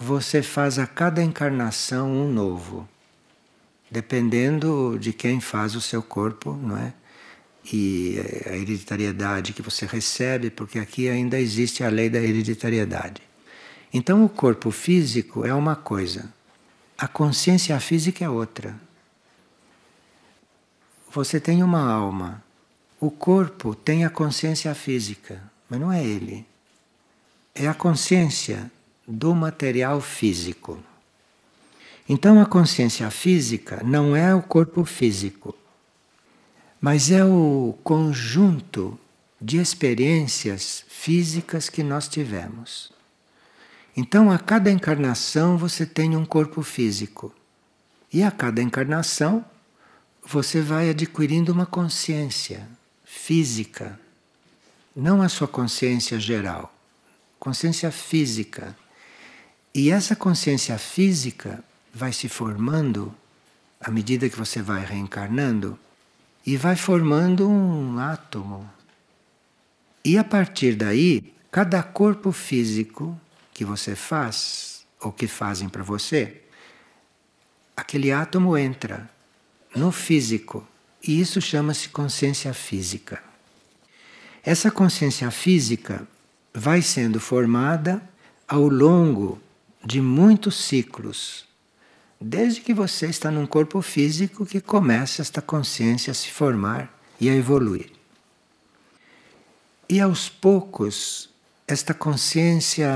você 0.00 0.42
faz 0.42 0.78
a 0.78 0.86
cada 0.86 1.22
encarnação 1.22 2.10
um 2.10 2.30
novo, 2.30 2.88
dependendo 3.90 4.98
de 4.98 5.12
quem 5.12 5.40
faz 5.40 5.74
o 5.74 5.80
seu 5.80 6.02
corpo, 6.02 6.52
não 6.54 6.76
é? 6.76 6.92
e 7.72 8.18
a 8.46 8.56
hereditariedade 8.56 9.52
que 9.52 9.62
você 9.62 9.86
recebe, 9.86 10.50
porque 10.50 10.78
aqui 10.78 11.08
ainda 11.08 11.38
existe 11.38 11.82
a 11.82 11.88
lei 11.88 12.10
da 12.10 12.20
hereditariedade. 12.20 13.22
Então, 13.92 14.24
o 14.24 14.28
corpo 14.28 14.70
físico 14.70 15.46
é 15.46 15.54
uma 15.54 15.76
coisa, 15.76 16.32
a 16.98 17.08
consciência 17.08 17.78
física 17.80 18.24
é 18.24 18.28
outra. 18.28 18.78
Você 21.10 21.40
tem 21.40 21.62
uma 21.62 21.90
alma, 21.90 22.42
o 23.00 23.10
corpo 23.10 23.74
tem 23.74 24.04
a 24.04 24.10
consciência 24.10 24.74
física, 24.74 25.40
mas 25.70 25.80
não 25.80 25.92
é 25.92 26.04
ele. 26.04 26.44
É 27.54 27.68
a 27.68 27.74
consciência 27.74 28.70
do 29.06 29.34
material 29.34 30.00
físico. 30.00 30.82
Então, 32.08 32.40
a 32.40 32.46
consciência 32.46 33.10
física 33.10 33.82
não 33.84 34.14
é 34.14 34.34
o 34.34 34.42
corpo 34.42 34.84
físico, 34.84 35.54
mas 36.80 37.10
é 37.10 37.24
o 37.24 37.78
conjunto 37.82 38.98
de 39.40 39.58
experiências 39.58 40.84
físicas 40.88 41.68
que 41.68 41.82
nós 41.82 42.08
tivemos. 42.08 42.92
Então, 43.96 44.30
a 44.30 44.38
cada 44.38 44.70
encarnação 44.70 45.56
você 45.56 45.86
tem 45.86 46.16
um 46.16 46.24
corpo 46.24 46.62
físico. 46.62 47.32
E 48.12 48.22
a 48.22 48.30
cada 48.30 48.62
encarnação 48.62 49.44
você 50.24 50.60
vai 50.60 50.90
adquirindo 50.90 51.52
uma 51.52 51.66
consciência 51.66 52.68
física, 53.04 53.98
não 54.94 55.20
a 55.20 55.28
sua 55.28 55.46
consciência 55.46 56.18
geral, 56.18 56.74
consciência 57.38 57.90
física. 57.90 58.76
E 59.74 59.90
essa 59.90 60.14
consciência 60.14 60.78
física 60.78 61.62
vai 61.92 62.12
se 62.12 62.28
formando 62.28 63.12
à 63.80 63.90
medida 63.90 64.28
que 64.28 64.38
você 64.38 64.62
vai 64.62 64.84
reencarnando 64.84 65.76
e 66.46 66.56
vai 66.56 66.76
formando 66.76 67.48
um 67.48 67.98
átomo. 67.98 68.70
E 70.04 70.16
a 70.16 70.22
partir 70.22 70.76
daí, 70.76 71.34
cada 71.50 71.82
corpo 71.82 72.30
físico 72.30 73.18
que 73.52 73.64
você 73.64 73.96
faz, 73.96 74.84
ou 75.00 75.10
que 75.10 75.26
fazem 75.26 75.68
para 75.68 75.82
você, 75.82 76.40
aquele 77.76 78.12
átomo 78.12 78.56
entra 78.56 79.10
no 79.74 79.90
físico. 79.90 80.66
E 81.02 81.20
isso 81.20 81.40
chama-se 81.40 81.88
consciência 81.88 82.54
física. 82.54 83.22
Essa 84.42 84.70
consciência 84.70 85.30
física 85.30 86.06
vai 86.52 86.80
sendo 86.80 87.18
formada 87.18 88.00
ao 88.46 88.68
longo 88.68 89.40
de 89.84 90.00
muitos 90.00 90.56
ciclos 90.56 91.44
Desde 92.26 92.62
que 92.62 92.72
você 92.72 93.06
está 93.06 93.30
num 93.30 93.46
corpo 93.46 93.82
físico 93.82 94.46
que 94.46 94.58
começa 94.58 95.20
esta 95.20 95.42
consciência 95.42 96.10
a 96.10 96.14
se 96.14 96.30
formar 96.30 96.90
e 97.20 97.28
a 97.28 97.34
evoluir. 97.34 97.92
E 99.86 100.00
aos 100.00 100.30
poucos, 100.30 101.28
esta 101.68 101.92
consciência 101.92 102.88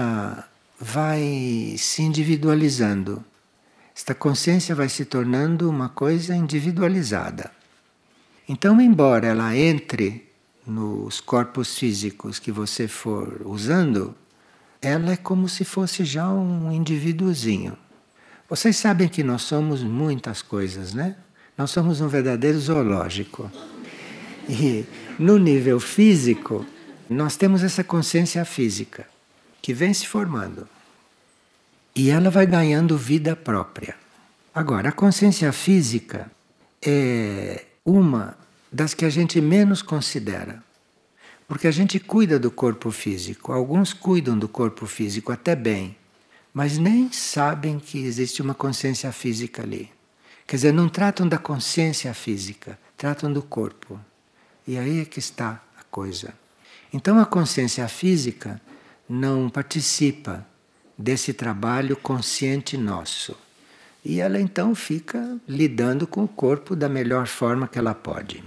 vai 0.81 1.77
se 1.79 2.01
individualizando. 2.01 3.23
Esta 3.95 4.15
consciência 4.15 4.75
vai 4.75 4.89
se 4.89 5.05
tornando 5.05 5.69
uma 5.69 5.91
coisa 5.91 6.35
individualizada. 6.35 7.53
Então, 8.49 8.81
embora 8.81 9.27
ela 9.27 9.55
entre 9.55 10.27
nos 10.67 11.21
corpos 11.21 11.77
físicos 11.77 12.39
que 12.39 12.51
você 12.51 12.89
for 12.89 13.43
usando, 13.45 14.15
ela 14.81 15.13
é 15.13 15.17
como 15.17 15.49
se 15.49 15.65
fosse 15.65 16.05
já 16.05 16.29
um 16.29 16.73
indivíduozinho. 16.73 17.77
Vocês 18.49 18.77
sabem 18.77 19.09
que 19.09 19.23
nós 19.23 19.43
somos 19.43 19.83
muitas 19.83 20.41
coisas, 20.41 20.95
né? 20.95 21.17
Nós 21.57 21.71
somos 21.71 22.01
um 22.01 22.09
verdadeiro 22.09 22.59
zoológico. 22.59 23.51
E 24.49 24.87
no 25.19 25.37
nível 25.37 25.79
físico, 25.79 26.65
nós 27.11 27.37
temos 27.37 27.63
essa 27.63 27.85
consciência 27.85 28.45
física 28.45 29.07
que 29.61 29.75
vem 29.75 29.93
se 29.93 30.07
formando. 30.07 30.69
E 31.95 32.11
ela 32.11 32.31
vai 32.31 32.47
ganhando 32.47 32.97
vida 32.97 33.35
própria. 33.35 33.97
Agora, 34.55 34.91
a 34.91 34.93
consciência 34.93 35.53
física 35.53 36.31
é 36.81 37.65
uma 37.85 38.37
das 38.73 38.95
que 38.95 39.05
a 39.05 39.11
gente 39.11 39.41
menos 39.41 39.83
considera. 39.83 40.63
Porque 41.49 41.67
a 41.67 41.71
gente 41.71 41.99
cuida 41.99 42.39
do 42.39 42.51
corpo 42.51 42.91
físico, 42.91 43.53
alguns 43.53 43.95
cuidam 43.95 44.39
do 44.39 44.47
corpo 44.47 44.87
físico 44.87 45.33
até 45.33 45.57
bem, 45.57 45.97
mas 46.53 46.77
nem 46.77 47.11
sabem 47.11 47.79
que 47.79 48.05
existe 48.05 48.43
uma 48.43 48.55
consciência 48.55 49.11
física 49.11 49.63
ali. 49.63 49.91
Quer 50.47 50.57
dizer, 50.57 50.73
não 50.73 50.91
tratam 50.91 51.27
da 51.27 51.39
consciência 51.39 52.13
física, 52.13 52.79
tratam 52.99 53.33
do 53.33 53.43
corpo. 53.43 53.99
E 54.67 54.77
aí 54.77 55.01
é 55.01 55.05
que 55.07 55.19
está 55.19 55.63
a 55.79 55.83
coisa. 55.91 56.35
Então 56.93 57.19
a 57.19 57.25
consciência 57.25 57.89
física 57.89 58.61
não 59.09 59.49
participa 59.49 60.47
desse 60.99 61.33
trabalho 61.33 61.97
consciente 61.97 62.77
nosso. 62.77 63.35
E 64.05 64.21
ela 64.21 64.39
então 64.39 64.75
fica 64.75 65.39
lidando 65.49 66.07
com 66.07 66.25
o 66.25 66.29
corpo 66.29 66.77
da 66.77 66.91
melhor 66.91 67.27
forma 67.27 67.67
que 67.67 67.79
ela 67.79 67.95
pode. 67.95 68.45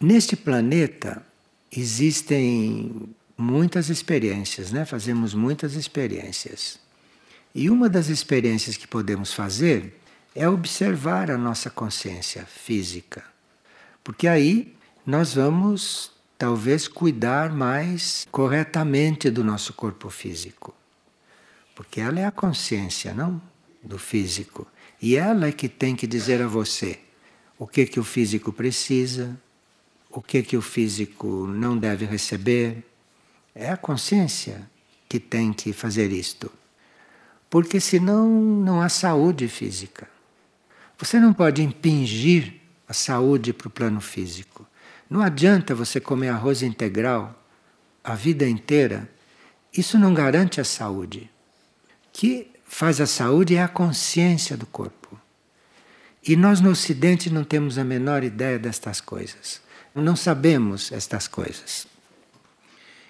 Neste 0.00 0.36
planeta 0.36 1.24
existem 1.72 3.14
muitas 3.36 3.88
experiências, 3.88 4.70
né? 4.70 4.84
Fazemos 4.84 5.34
muitas 5.34 5.74
experiências. 5.74 6.78
E 7.54 7.68
uma 7.68 7.88
das 7.88 8.08
experiências 8.08 8.76
que 8.76 8.86
podemos 8.86 9.32
fazer 9.32 9.98
é 10.34 10.48
observar 10.48 11.30
a 11.30 11.38
nossa 11.38 11.68
consciência 11.68 12.44
física. 12.44 13.24
Porque 14.04 14.28
aí 14.28 14.76
nós 15.04 15.34
vamos 15.34 16.12
talvez 16.38 16.86
cuidar 16.86 17.50
mais 17.50 18.26
corretamente 18.30 19.30
do 19.30 19.42
nosso 19.42 19.72
corpo 19.72 20.08
físico. 20.10 20.72
Porque 21.74 22.00
ela 22.00 22.20
é 22.20 22.24
a 22.24 22.30
consciência, 22.30 23.12
não? 23.12 23.42
Do 23.82 23.98
físico. 23.98 24.66
E 25.02 25.16
ela 25.16 25.48
é 25.48 25.52
que 25.52 25.68
tem 25.68 25.96
que 25.96 26.06
dizer 26.06 26.40
a 26.40 26.46
você 26.46 27.00
o 27.58 27.66
que 27.66 27.86
que 27.86 27.98
o 27.98 28.04
físico 28.04 28.52
precisa, 28.52 29.36
o 30.10 30.22
que 30.22 30.42
que 30.42 30.56
o 30.56 30.62
físico 30.62 31.46
não 31.46 31.76
deve 31.76 32.04
receber, 32.04 32.84
É 33.54 33.70
a 33.70 33.76
consciência 33.76 34.70
que 35.08 35.18
tem 35.18 35.52
que 35.52 35.72
fazer 35.72 36.12
isto. 36.12 36.48
Porque 37.50 37.80
senão 37.80 38.28
não 38.28 38.80
há 38.80 38.88
saúde 38.88 39.48
física. 39.48 40.08
Você 40.96 41.18
não 41.18 41.32
pode 41.32 41.60
impingir 41.60 42.54
a 42.86 42.92
saúde 42.92 43.52
para 43.52 43.66
o 43.66 43.70
plano 43.70 44.00
físico. 44.00 44.64
Não 45.10 45.20
adianta 45.22 45.74
você 45.74 45.98
comer 45.98 46.28
arroz 46.28 46.62
integral 46.62 47.34
a 48.04 48.14
vida 48.14 48.48
inteira. 48.48 49.10
Isso 49.72 49.98
não 49.98 50.14
garante 50.14 50.60
a 50.60 50.64
saúde. 50.64 51.30
O 52.06 52.12
que 52.12 52.50
faz 52.64 53.00
a 53.00 53.06
saúde 53.06 53.56
é 53.56 53.62
a 53.62 53.68
consciência 53.68 54.56
do 54.56 54.66
corpo. 54.66 55.18
E 56.26 56.36
nós 56.36 56.60
no 56.60 56.70
Ocidente 56.70 57.30
não 57.30 57.44
temos 57.44 57.78
a 57.78 57.84
menor 57.84 58.22
ideia 58.22 58.58
destas 58.58 59.00
coisas. 59.00 59.60
Não 60.02 60.16
sabemos 60.16 60.92
estas 60.92 61.26
coisas. 61.28 61.86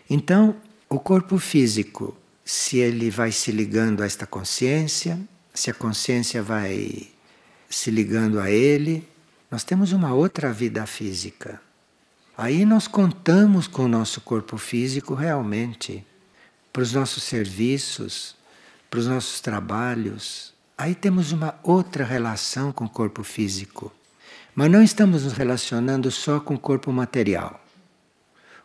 Então, 0.09 0.57
o 0.88 0.99
corpo 0.99 1.38
físico, 1.38 2.16
se 2.45 2.78
ele 2.78 3.11
vai 3.11 3.30
se 3.30 3.52
ligando 3.52 4.02
a 4.02 4.07
esta 4.07 4.26
consciência, 4.26 5.21
se 5.52 5.71
a 5.71 5.75
consciência 5.75 6.42
vai 6.42 7.09
se 7.68 7.90
ligando 7.90 8.40
a 8.40 8.50
ele, 8.50 9.07
nós 9.50 9.64
temos 9.64 9.92
uma 9.92 10.14
outra 10.14 10.52
vida 10.52 10.87
física. 10.87 11.61
Aí 12.37 12.64
nós 12.64 12.87
contamos 12.87 13.66
com 13.66 13.85
o 13.85 13.88
nosso 13.88 14.21
corpo 14.21 14.57
físico 14.57 15.14
realmente 15.14 16.07
para 16.73 16.83
os 16.83 16.92
nossos 16.92 17.23
serviços, 17.25 18.37
para 18.88 19.00
os 19.00 19.07
nossos 19.07 19.40
trabalhos. 19.40 20.54
Aí 20.76 20.95
temos 20.95 21.33
uma 21.33 21.59
outra 21.62 22.04
relação 22.04 22.73
com 22.73 22.85
o 22.85 22.88
corpo 22.88 23.25
físico. 23.25 23.92
Mas 24.59 24.73
não 24.73 24.83
estamos 24.83 25.23
nos 25.23 25.35
relacionando 25.35 26.11
só 26.11 26.41
com 26.41 26.55
o 26.55 26.59
corpo 26.59 26.91
material, 26.93 27.65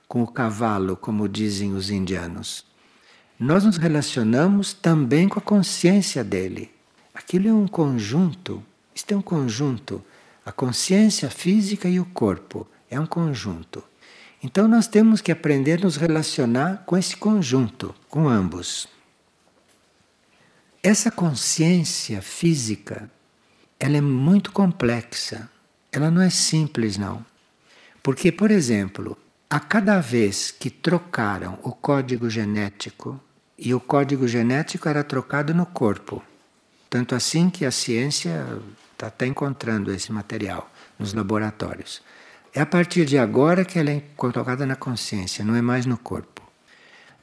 com 0.08 0.24
o 0.24 0.28
cavalo, 0.28 0.98
como 0.98 1.30
dizem 1.30 1.76
os 1.76 1.92
indianos. 1.92 2.66
Nós 3.40 3.64
nos 3.64 3.78
relacionamos 3.78 4.74
também 4.74 5.30
com 5.30 5.38
a 5.38 5.42
consciência 5.44 6.24
dele. 6.24 6.72
Aquilo 7.14 7.48
é 7.48 7.54
um 7.54 7.68
conjunto, 7.68 8.64
isto 8.96 9.14
é 9.14 9.16
um 9.16 9.22
conjunto 9.22 10.04
a 10.44 10.52
consciência 10.52 11.30
física 11.30 11.88
e 11.88 12.00
o 12.00 12.06
corpo 12.06 12.68
é 12.90 13.00
um 13.00 13.06
conjunto. 13.06 13.84
Então 14.42 14.68
nós 14.68 14.88
temos 14.88 15.22
que 15.22 15.32
aprender 15.32 15.80
a 15.80 15.84
nos 15.84 15.96
relacionar 15.96 16.82
com 16.88 16.98
esse 16.98 17.16
conjunto, 17.16 17.94
com 18.10 18.28
ambos. 18.28 18.88
Essa 20.82 21.12
consciência 21.12 22.20
física, 22.20 23.12
ela 23.80 23.96
é 23.96 24.02
muito 24.02 24.52
complexa. 24.52 25.53
Ela 25.94 26.10
não 26.10 26.24
é 26.24 26.30
simples 26.32 26.98
não. 26.98 27.24
Porque, 28.02 28.32
por 28.32 28.50
exemplo, 28.50 29.16
a 29.48 29.60
cada 29.60 30.02
vez 30.02 30.50
que 30.50 30.72
trocaram 30.72 31.60
o 31.62 31.72
código 31.72 32.28
genético, 32.30 33.22
e 33.58 33.74
o 33.76 33.80
código 33.80 34.28
genético 34.28 34.90
era 34.90 35.04
trocado 35.04 35.54
no 35.54 35.68
corpo, 35.68 36.22
tanto 36.90 37.14
assim 37.14 37.50
que 37.50 37.64
a 37.64 37.72
ciência 37.72 38.46
está 38.92 39.08
até 39.08 39.28
encontrando 39.28 39.94
esse 39.94 40.12
material 40.12 40.70
nos 40.98 41.14
laboratórios. 41.14 42.02
É 42.54 42.60
a 42.60 42.66
partir 42.66 43.06
de 43.06 43.18
agora 43.18 43.64
que 43.64 43.78
ela 43.78 43.92
é 43.92 44.02
colocada 44.18 44.66
na 44.66 44.76
consciência, 44.76 45.46
não 45.46 45.56
é 45.56 45.62
mais 45.62 45.86
no 45.86 45.98
corpo. 45.98 46.42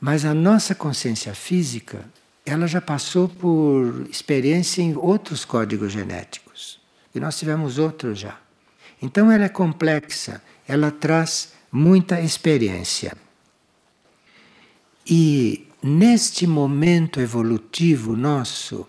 Mas 0.00 0.24
a 0.24 0.32
nossa 0.32 0.74
consciência 0.74 1.34
física, 1.34 2.04
ela 2.46 2.66
já 2.68 2.80
passou 2.80 3.28
por 3.28 4.06
experiência 4.08 4.80
em 4.80 4.96
outros 4.96 5.44
códigos 5.44 5.92
genéticos. 5.92 6.80
E 7.12 7.18
nós 7.18 7.36
tivemos 7.36 7.76
outros 7.76 8.18
já. 8.18 8.38
Então 9.00 9.30
ela 9.30 9.44
é 9.44 9.48
complexa, 9.48 10.42
ela 10.66 10.90
traz 10.90 11.52
muita 11.72 12.20
experiência. 12.20 13.16
E 15.06 15.66
neste 15.82 16.46
momento 16.46 17.20
evolutivo 17.20 18.16
nosso, 18.16 18.86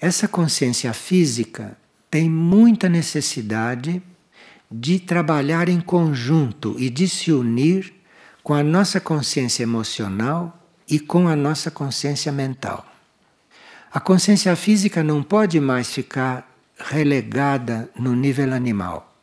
essa 0.00 0.26
consciência 0.26 0.92
física 0.92 1.76
tem 2.10 2.28
muita 2.28 2.88
necessidade 2.88 4.02
de 4.70 4.98
trabalhar 4.98 5.68
em 5.68 5.80
conjunto 5.80 6.74
e 6.78 6.88
de 6.88 7.08
se 7.08 7.30
unir 7.32 7.92
com 8.42 8.54
a 8.54 8.62
nossa 8.62 9.00
consciência 9.00 9.62
emocional 9.62 10.60
e 10.88 10.98
com 10.98 11.28
a 11.28 11.36
nossa 11.36 11.70
consciência 11.70 12.30
mental. 12.32 12.84
A 13.92 14.00
consciência 14.00 14.54
física 14.56 15.02
não 15.02 15.22
pode 15.22 15.60
mais 15.60 15.88
ficar 15.88 16.50
relegada 16.76 17.88
no 17.96 18.14
nível 18.14 18.52
animal, 18.52 19.13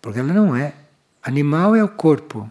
porque 0.00 0.18
ela 0.18 0.32
não 0.32 0.54
é. 0.54 0.74
Animal 1.22 1.76
é 1.76 1.84
o 1.84 1.88
corpo, 1.88 2.50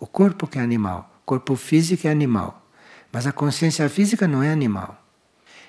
o 0.00 0.06
corpo 0.06 0.46
que 0.46 0.58
é 0.58 0.62
animal, 0.62 1.10
o 1.22 1.26
corpo 1.26 1.56
físico 1.56 2.06
é 2.06 2.10
animal, 2.10 2.66
mas 3.12 3.26
a 3.26 3.32
consciência 3.32 3.88
física 3.88 4.26
não 4.26 4.42
é 4.42 4.50
animal. 4.50 5.02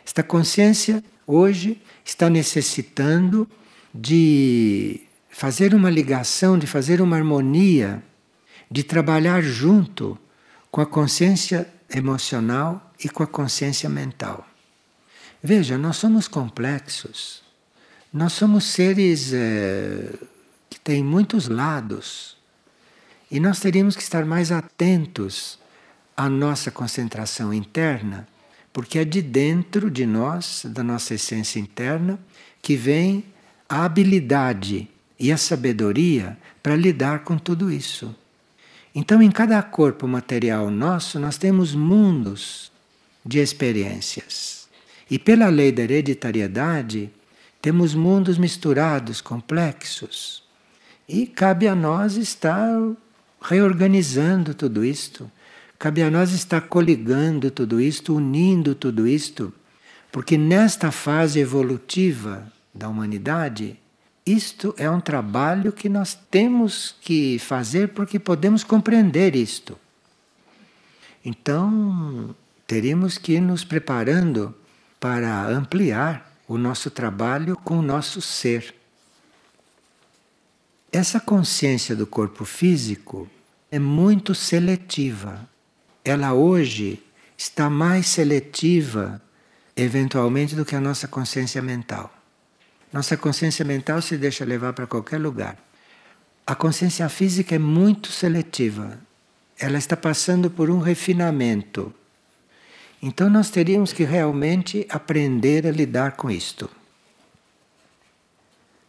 Esta 0.05 0.23
consciência 0.23 1.03
hoje 1.27 1.81
está 2.03 2.29
necessitando 2.29 3.47
de 3.93 5.01
fazer 5.29 5.73
uma 5.73 5.89
ligação, 5.89 6.57
de 6.57 6.65
fazer 6.65 7.01
uma 7.01 7.17
harmonia, 7.17 8.03
de 8.69 8.83
trabalhar 8.83 9.41
junto 9.41 10.17
com 10.71 10.81
a 10.81 10.85
consciência 10.85 11.67
emocional 11.93 12.93
e 13.03 13.09
com 13.09 13.23
a 13.23 13.27
consciência 13.27 13.89
mental. 13.89 14.45
Veja, 15.41 15.77
nós 15.77 15.97
somos 15.97 16.27
complexos. 16.27 17.41
Nós 18.11 18.33
somos 18.33 18.65
seres 18.65 19.31
é, 19.33 20.11
têm 20.89 21.03
muitos 21.03 21.47
lados. 21.47 22.35
E 23.29 23.39
nós 23.39 23.59
teríamos 23.59 23.95
que 23.95 24.01
estar 24.01 24.25
mais 24.25 24.51
atentos 24.51 25.59
à 26.17 26.27
nossa 26.27 26.71
concentração 26.71 27.53
interna 27.53 28.27
porque 28.73 28.97
é 28.97 29.05
de 29.05 29.21
dentro 29.21 29.91
de 29.91 30.05
nós, 30.05 30.63
da 30.65 30.83
nossa 30.83 31.13
essência 31.13 31.59
interna, 31.59 32.19
que 32.59 32.75
vem 32.75 33.23
a 33.67 33.85
habilidade 33.85 34.87
e 35.19 35.31
a 35.31 35.37
sabedoria 35.37 36.35
para 36.63 36.75
lidar 36.75 37.19
com 37.19 37.37
tudo 37.37 37.71
isso. 37.71 38.15
Então, 38.95 39.21
em 39.21 39.29
cada 39.29 39.61
corpo 39.61 40.07
material 40.07 40.71
nosso, 40.71 41.19
nós 41.19 41.37
temos 41.37 41.75
mundos 41.75 42.71
de 43.23 43.37
experiências. 43.37 44.67
E 45.09 45.19
pela 45.19 45.49
lei 45.49 45.71
da 45.71 45.83
hereditariedade, 45.83 47.11
temos 47.61 47.93
mundos 47.93 48.39
misturados, 48.39 49.21
complexos. 49.21 50.48
E 51.09 51.25
cabe 51.25 51.67
a 51.67 51.75
nós 51.75 52.15
estar 52.15 52.69
reorganizando 53.41 54.53
tudo 54.53 54.85
isto 54.85 55.29
Cabe 55.79 56.03
a 56.03 56.11
nós 56.11 56.33
estar 56.33 56.59
coligando 56.59 57.49
tudo 57.49 57.79
isto, 57.79 58.13
unindo 58.13 58.75
tudo 58.75 59.07
isto, 59.07 59.53
porque 60.11 60.37
nesta 60.37 60.91
fase 60.91 61.39
evolutiva 61.39 62.51
da 62.73 62.89
humanidade, 62.89 63.79
isto 64.25 64.75
é 64.77 64.89
um 64.91 64.99
trabalho 64.99 65.71
que 65.71 65.87
nós 65.87 66.19
temos 66.29 66.93
que 66.99 67.39
fazer 67.39 67.93
porque 67.93 68.19
podemos 68.19 68.61
compreender 68.61 69.37
isto. 69.37 69.79
Então, 71.23 72.35
teríamos 72.67 73.17
que 73.17 73.35
ir 73.35 73.41
nos 73.41 73.63
preparando 73.63 74.53
para 74.99 75.47
ampliar 75.47 76.29
o 76.45 76.57
nosso 76.57 76.91
trabalho 76.91 77.55
com 77.55 77.79
o 77.79 77.81
nosso 77.81 78.19
ser. 78.19 78.75
Essa 80.91 81.19
consciência 81.19 81.95
do 81.95 82.07
corpo 82.07 82.45
físico 82.45 83.29
é 83.71 83.77
muito 83.77 84.33
seletiva 84.33 85.47
ela 86.03 86.33
hoje 86.33 87.03
está 87.37 87.69
mais 87.69 88.07
seletiva, 88.07 89.21
eventualmente, 89.75 90.55
do 90.55 90.65
que 90.65 90.75
a 90.75 90.81
nossa 90.81 91.07
consciência 91.07 91.61
mental. 91.61 92.11
Nossa 92.91 93.15
consciência 93.15 93.63
mental 93.63 94.01
se 94.01 94.17
deixa 94.17 94.43
levar 94.43 94.73
para 94.73 94.87
qualquer 94.87 95.19
lugar. 95.19 95.57
A 96.47 96.55
consciência 96.55 97.07
física 97.09 97.53
é 97.53 97.59
muito 97.59 98.11
seletiva. 98.11 98.97
Ela 99.59 99.77
está 99.77 99.95
passando 99.95 100.49
por 100.49 100.69
um 100.69 100.79
refinamento. 100.79 101.93
Então 103.01 103.29
nós 103.29 103.49
teríamos 103.49 103.93
que 103.93 104.03
realmente 104.03 104.87
aprender 104.89 105.67
a 105.67 105.71
lidar 105.71 106.13
com 106.13 106.31
isto. 106.31 106.69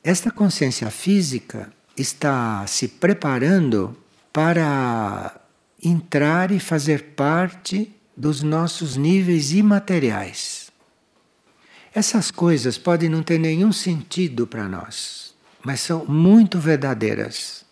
Esta 0.02 0.30
consciência 0.30 0.90
física 0.90 1.70
está 2.00 2.66
se 2.66 2.88
preparando 2.88 3.96
para 4.32 5.40
entrar 5.82 6.50
e 6.50 6.60
fazer 6.60 7.14
parte 7.16 7.92
dos 8.16 8.42
nossos 8.42 8.96
níveis 8.96 9.52
imateriais. 9.52 10.70
Essas 11.94 12.30
coisas 12.30 12.78
podem 12.78 13.08
não 13.08 13.22
ter 13.22 13.38
nenhum 13.38 13.72
sentido 13.72 14.46
para 14.46 14.68
nós, 14.68 15.34
mas 15.64 15.80
são 15.80 16.04
muito 16.04 16.58
verdadeiras. 16.58 17.64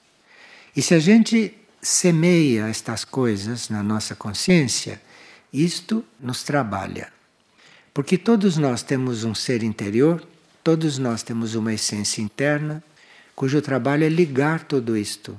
E 0.75 0.83
se 0.83 0.95
a 0.95 0.99
gente 0.99 1.55
semeia 1.81 2.69
estas 2.69 3.05
coisas 3.05 3.69
na 3.69 3.83
nossa 3.83 4.17
consciência, 4.17 5.01
isto 5.53 6.05
nos 6.21 6.43
trabalha. 6.43 7.12
Porque 7.95 8.19
todos 8.19 8.57
nós 8.57 8.83
temos 8.83 9.25
um 9.25 9.35
ser 9.35 9.62
interior, 9.62 10.27
todos 10.64 10.99
nós 10.99 11.23
temos 11.23 11.55
uma 11.55 11.73
essência 11.73 12.21
interna, 12.21 12.83
cujo 13.38 13.62
trabalho 13.62 14.05
é 14.05 14.09
ligar 14.09 14.64
tudo 14.64 14.96
isto 14.96 15.31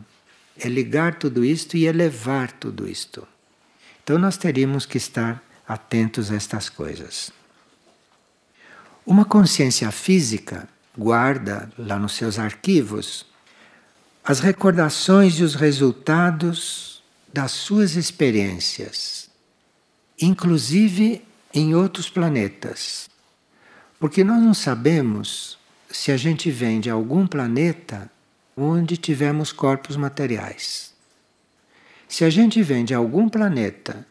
é 0.60 0.68
ligar 0.68 1.16
tudo 1.16 1.44
isto 1.44 1.78
e 1.78 1.86
elevar 1.86 2.52
tudo 2.52 2.88
isto. 2.88 3.28
Então 4.04 4.18
nós 4.18 4.38
teríamos 4.38 4.86
que 4.86 4.98
estar 4.98 5.42
atentos 5.68 6.32
a 6.32 6.36
estas 6.36 6.70
coisas. 6.70 7.32
Uma 9.06 9.26
consciência 9.26 9.90
física 9.92 10.68
guarda 10.98 11.72
lá 11.78 11.98
nos 11.98 12.14
seus 12.14 12.38
arquivos 12.38 13.26
as 14.24 14.42
recordações 14.42 15.40
e 15.40 15.44
os 15.44 15.56
resultados 15.56 17.02
das 17.34 17.52
suas 17.52 17.96
experiências, 17.96 19.30
inclusive 20.22 21.24
em 21.54 21.74
outros 21.74 22.10
planetas. 22.10 23.10
Porque 24.00 24.24
nós 24.24 24.42
não 24.42 24.54
sabemos 24.54 25.59
se 25.90 26.12
a 26.12 26.18
gente 26.18 26.52
vem 26.52 26.80
de 26.80 26.90
algum 26.90 27.26
planeta 27.26 28.10
onde 28.56 28.98
tivemos 28.98 29.52
corpos 29.52 29.96
materiais. 29.96 30.94
Se 32.08 32.24
a 32.24 32.30
gente 32.30 32.62
vem 32.62 32.86
de 32.86 32.94
algum 32.94 33.30
planeta 33.30 34.06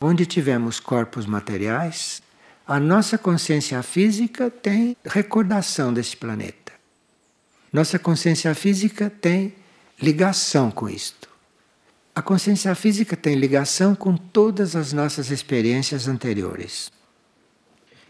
onde 0.00 0.26
tivemos 0.26 0.78
corpos 0.78 1.26
materiais, 1.26 2.22
a 2.66 2.78
nossa 2.80 3.16
consciência 3.16 3.82
física 3.82 4.50
tem 4.50 4.96
recordação 5.04 5.92
desse 5.92 6.16
planeta. 6.16 6.72
Nossa 7.72 7.98
consciência 7.98 8.54
física 8.54 9.10
tem 9.10 9.54
ligação 10.00 10.70
com 10.70 10.88
isto. 10.88 11.28
A 12.14 12.22
consciência 12.22 12.74
física 12.74 13.16
tem 13.16 13.34
ligação 13.34 13.94
com 13.94 14.16
todas 14.16 14.74
as 14.74 14.92
nossas 14.92 15.30
experiências 15.30 16.08
anteriores. 16.08 16.90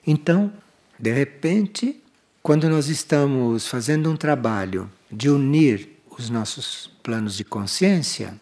Então, 0.07 0.53
de 0.99 1.13
repente, 1.13 2.03
quando 2.47 2.69
nós 2.69 2.89
estamos 2.89 3.67
fazendo 3.67 4.09
um 4.09 4.15
trabalho 4.15 4.89
de 5.11 5.29
unir 5.29 5.99
os 6.09 6.31
nossos 6.31 6.87
planos 7.03 7.37
de 7.37 7.43
consciência, 7.43 8.41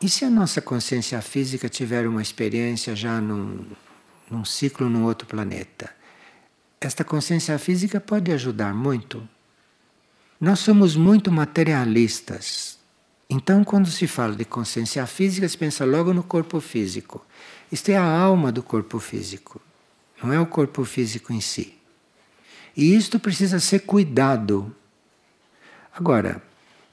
e 0.00 0.08
se 0.08 0.24
a 0.24 0.30
nossa 0.30 0.62
consciência 0.62 1.20
física 1.20 1.68
tiver 1.68 2.06
uma 2.06 2.22
experiência 2.22 2.94
já 2.94 3.20
num, 3.20 3.66
num 4.30 4.44
ciclo 4.44 4.88
num 4.88 5.02
outro 5.06 5.26
planeta? 5.26 5.90
Esta 6.80 7.02
consciência 7.02 7.58
física 7.58 8.00
pode 8.00 8.30
ajudar 8.30 8.72
muito. 8.72 9.28
Nós 10.40 10.60
somos 10.60 10.94
muito 10.94 11.32
materialistas. 11.32 12.78
Então, 13.28 13.64
quando 13.64 13.90
se 13.90 14.06
fala 14.06 14.36
de 14.36 14.44
consciência 14.44 15.04
física, 15.04 15.48
se 15.48 15.58
pensa 15.58 15.84
logo 15.84 16.14
no 16.14 16.22
corpo 16.22 16.60
físico. 16.60 17.26
Isto 17.72 17.88
é 17.88 17.96
a 17.96 18.08
alma 18.08 18.52
do 18.52 18.62
corpo 18.62 19.00
físico 19.00 19.60
não 20.24 20.32
é 20.32 20.40
o 20.40 20.46
corpo 20.46 20.84
físico 20.84 21.32
em 21.32 21.40
si. 21.40 21.74
E 22.76 22.94
isto 22.94 23.18
precisa 23.18 23.60
ser 23.60 23.80
cuidado. 23.80 24.74
Agora, 25.94 26.42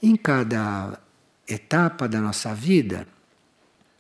em 0.01 0.15
cada 0.15 0.99
etapa 1.47 2.07
da 2.07 2.19
nossa 2.19 2.53
vida, 2.53 3.07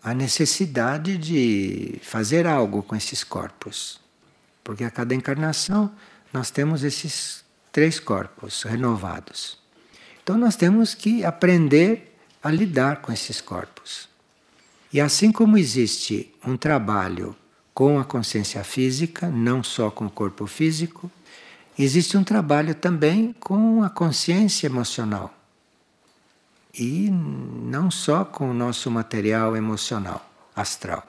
há 0.03 0.13
necessidade 0.13 1.17
de 1.17 1.99
fazer 2.03 2.47
algo 2.47 2.83
com 2.83 2.95
esses 2.95 3.23
corpos. 3.23 3.99
Porque 4.63 4.83
a 4.83 4.91
cada 4.91 5.15
encarnação 5.15 5.91
nós 6.31 6.51
temos 6.51 6.83
esses 6.83 7.43
três 7.71 7.99
corpos 7.99 8.63
renovados. 8.63 9.57
Então 10.23 10.37
nós 10.37 10.55
temos 10.55 10.93
que 10.93 11.25
aprender 11.25 12.15
a 12.43 12.51
lidar 12.51 13.01
com 13.01 13.11
esses 13.11 13.41
corpos. 13.41 14.09
E 14.93 14.99
assim 14.99 15.31
como 15.31 15.57
existe 15.57 16.33
um 16.45 16.57
trabalho 16.57 17.35
com 17.73 17.99
a 17.99 18.05
consciência 18.05 18.63
física, 18.63 19.29
não 19.29 19.63
só 19.63 19.89
com 19.89 20.05
o 20.05 20.09
corpo 20.09 20.45
físico. 20.45 21.09
Existe 21.77 22.17
um 22.17 22.23
trabalho 22.23 22.75
também 22.75 23.33
com 23.39 23.83
a 23.83 23.89
consciência 23.89 24.67
emocional. 24.67 25.33
E 26.73 27.09
não 27.09 27.89
só 27.89 28.23
com 28.23 28.49
o 28.49 28.53
nosso 28.53 28.89
material 28.89 29.57
emocional, 29.57 30.29
astral. 30.55 31.05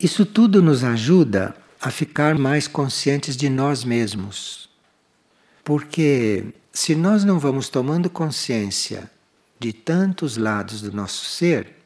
Isso 0.00 0.24
tudo 0.24 0.62
nos 0.62 0.82
ajuda 0.82 1.54
a 1.80 1.90
ficar 1.90 2.38
mais 2.38 2.66
conscientes 2.66 3.36
de 3.36 3.48
nós 3.48 3.84
mesmos. 3.84 4.68
Porque 5.62 6.46
se 6.72 6.94
nós 6.94 7.24
não 7.24 7.38
vamos 7.38 7.68
tomando 7.68 8.08
consciência 8.08 9.10
de 9.58 9.72
tantos 9.72 10.36
lados 10.36 10.80
do 10.80 10.92
nosso 10.92 11.26
ser, 11.26 11.76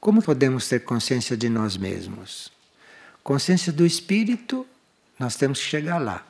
como 0.00 0.22
podemos 0.22 0.68
ter 0.68 0.80
consciência 0.80 1.36
de 1.36 1.48
nós 1.48 1.76
mesmos? 1.76 2.50
Consciência 3.22 3.70
do 3.70 3.84
espírito, 3.84 4.66
nós 5.20 5.36
temos 5.36 5.60
que 5.60 5.66
chegar 5.66 5.98
lá. 5.98 6.26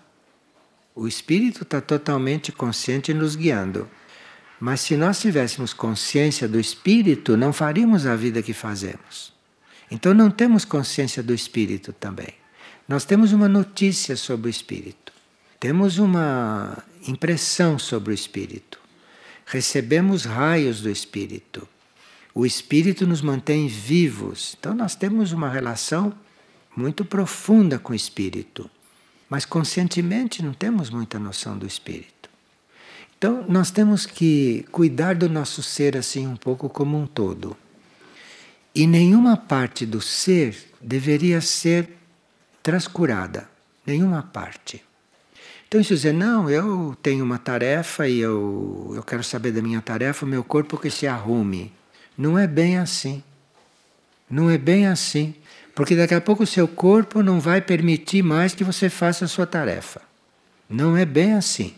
O 0.97 1.07
espírito 1.07 1.63
está 1.63 1.81
totalmente 1.81 2.51
consciente 2.51 3.15
nos 3.15 3.37
guiando. 3.37 3.89
Mas 4.59 4.81
se 4.81 4.97
nós 4.97 5.21
tivéssemos 5.21 5.73
consciência 5.73 6.49
do 6.49 6.59
espírito, 6.59 7.37
não 7.37 7.53
faríamos 7.53 8.05
a 8.05 8.17
vida 8.17 8.43
que 8.43 8.53
fazemos. 8.53 9.33
Então 9.93 10.13
não 10.13 10.29
temos 10.29 10.65
consciência 10.65 11.23
do 11.23 11.33
espírito 11.33 11.93
também. 11.93 12.35
Nós 12.89 13.05
temos 13.05 13.33
uma 13.33 13.49
notícia 13.49 14.17
sobre 14.17 14.49
o 14.49 14.51
espírito. 14.51 15.13
Temos 15.61 15.99
uma 15.99 16.77
impressão 17.07 17.79
sobre 17.79 18.13
o 18.13 18.15
espírito. 18.15 18.81
Recebemos 19.47 20.25
raios 20.25 20.81
do 20.81 20.91
espírito. 20.91 21.67
O 22.35 22.45
espírito 22.45 23.07
nos 23.07 23.23
mantém 23.23 23.69
vivos. 23.69 24.57
Então 24.59 24.75
nós 24.75 24.97
temos 24.97 25.31
uma 25.31 25.49
relação 25.49 26.13
muito 26.77 27.05
profunda 27.05 27.79
com 27.79 27.93
o 27.93 27.97
espírito, 27.97 28.69
mas 29.31 29.45
conscientemente 29.45 30.43
não 30.43 30.53
temos 30.53 30.91
muita 30.91 31.19
noção 31.19 31.57
do 31.57 31.67
espírito. 31.67 32.29
Então 33.17 33.45
nós 33.49 33.71
temos 33.71 34.05
que 34.05 34.67
cuidar 34.73 35.15
do 35.15 35.29
nosso 35.29 35.63
ser 35.63 35.97
assim 35.97 36.27
um 36.27 36.37
pouco 36.37 36.69
como 36.69 36.99
um 36.99 37.07
todo. 37.07 37.57
E 38.75 38.87
nenhuma 38.87 39.37
parte 39.37 39.87
do 39.87 40.01
ser 40.01 40.57
deveria 40.81 41.41
ser 41.41 41.97
transcurada, 42.63 43.49
nenhuma 43.87 44.23
parte. 44.23 44.83
Então, 45.67 45.83
se 45.85 45.95
dizer, 45.95 46.13
não, 46.13 46.51
eu 46.51 46.97
tenho 47.01 47.25
uma 47.25 47.39
tarefa 47.39 48.09
e 48.09 48.19
eu, 48.19 48.93
eu 48.97 49.05
quero 49.05 49.23
saber 49.23 49.53
da 49.53 49.63
minha 49.63 49.81
tarefa, 49.81 50.27
o 50.27 50.29
meu 50.29 50.43
corpo 50.43 50.77
que 50.77 50.91
se 50.91 51.07
arrume. 51.07 51.73
Não 52.19 52.37
é 52.37 52.45
bem 52.45 52.77
assim. 52.77 53.23
Não 54.29 54.51
é 54.51 54.59
bem 54.59 54.89
assim. 54.89 55.33
Porque 55.81 55.97
daqui 55.97 56.13
a 56.13 56.21
pouco 56.21 56.43
o 56.43 56.47
seu 56.47 56.69
corpo 56.69 57.23
não 57.23 57.41
vai 57.41 57.63
permitir 57.63 58.23
mais 58.23 58.55
que 58.55 58.63
você 58.63 58.91
faça 58.91 59.25
a 59.25 59.29
sua 59.29 59.47
tarefa. 59.47 60.03
Não 60.69 60.95
é 60.95 61.07
bem 61.07 61.33
assim. 61.33 61.75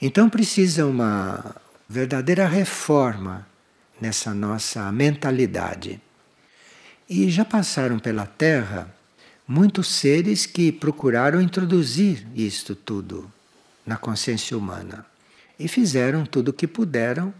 Então 0.00 0.30
precisa 0.30 0.86
uma 0.86 1.54
verdadeira 1.86 2.48
reforma 2.48 3.46
nessa 4.00 4.32
nossa 4.32 4.90
mentalidade. 4.90 6.00
E 7.06 7.30
já 7.30 7.44
passaram 7.44 7.98
pela 7.98 8.24
Terra 8.24 8.88
muitos 9.46 9.86
seres 9.88 10.46
que 10.46 10.72
procuraram 10.72 11.42
introduzir 11.42 12.26
isto 12.34 12.74
tudo 12.74 13.30
na 13.84 13.98
consciência 13.98 14.56
humana. 14.56 15.04
E 15.58 15.68
fizeram 15.68 16.24
tudo 16.24 16.48
o 16.48 16.54
que 16.54 16.66
puderam 16.66 17.34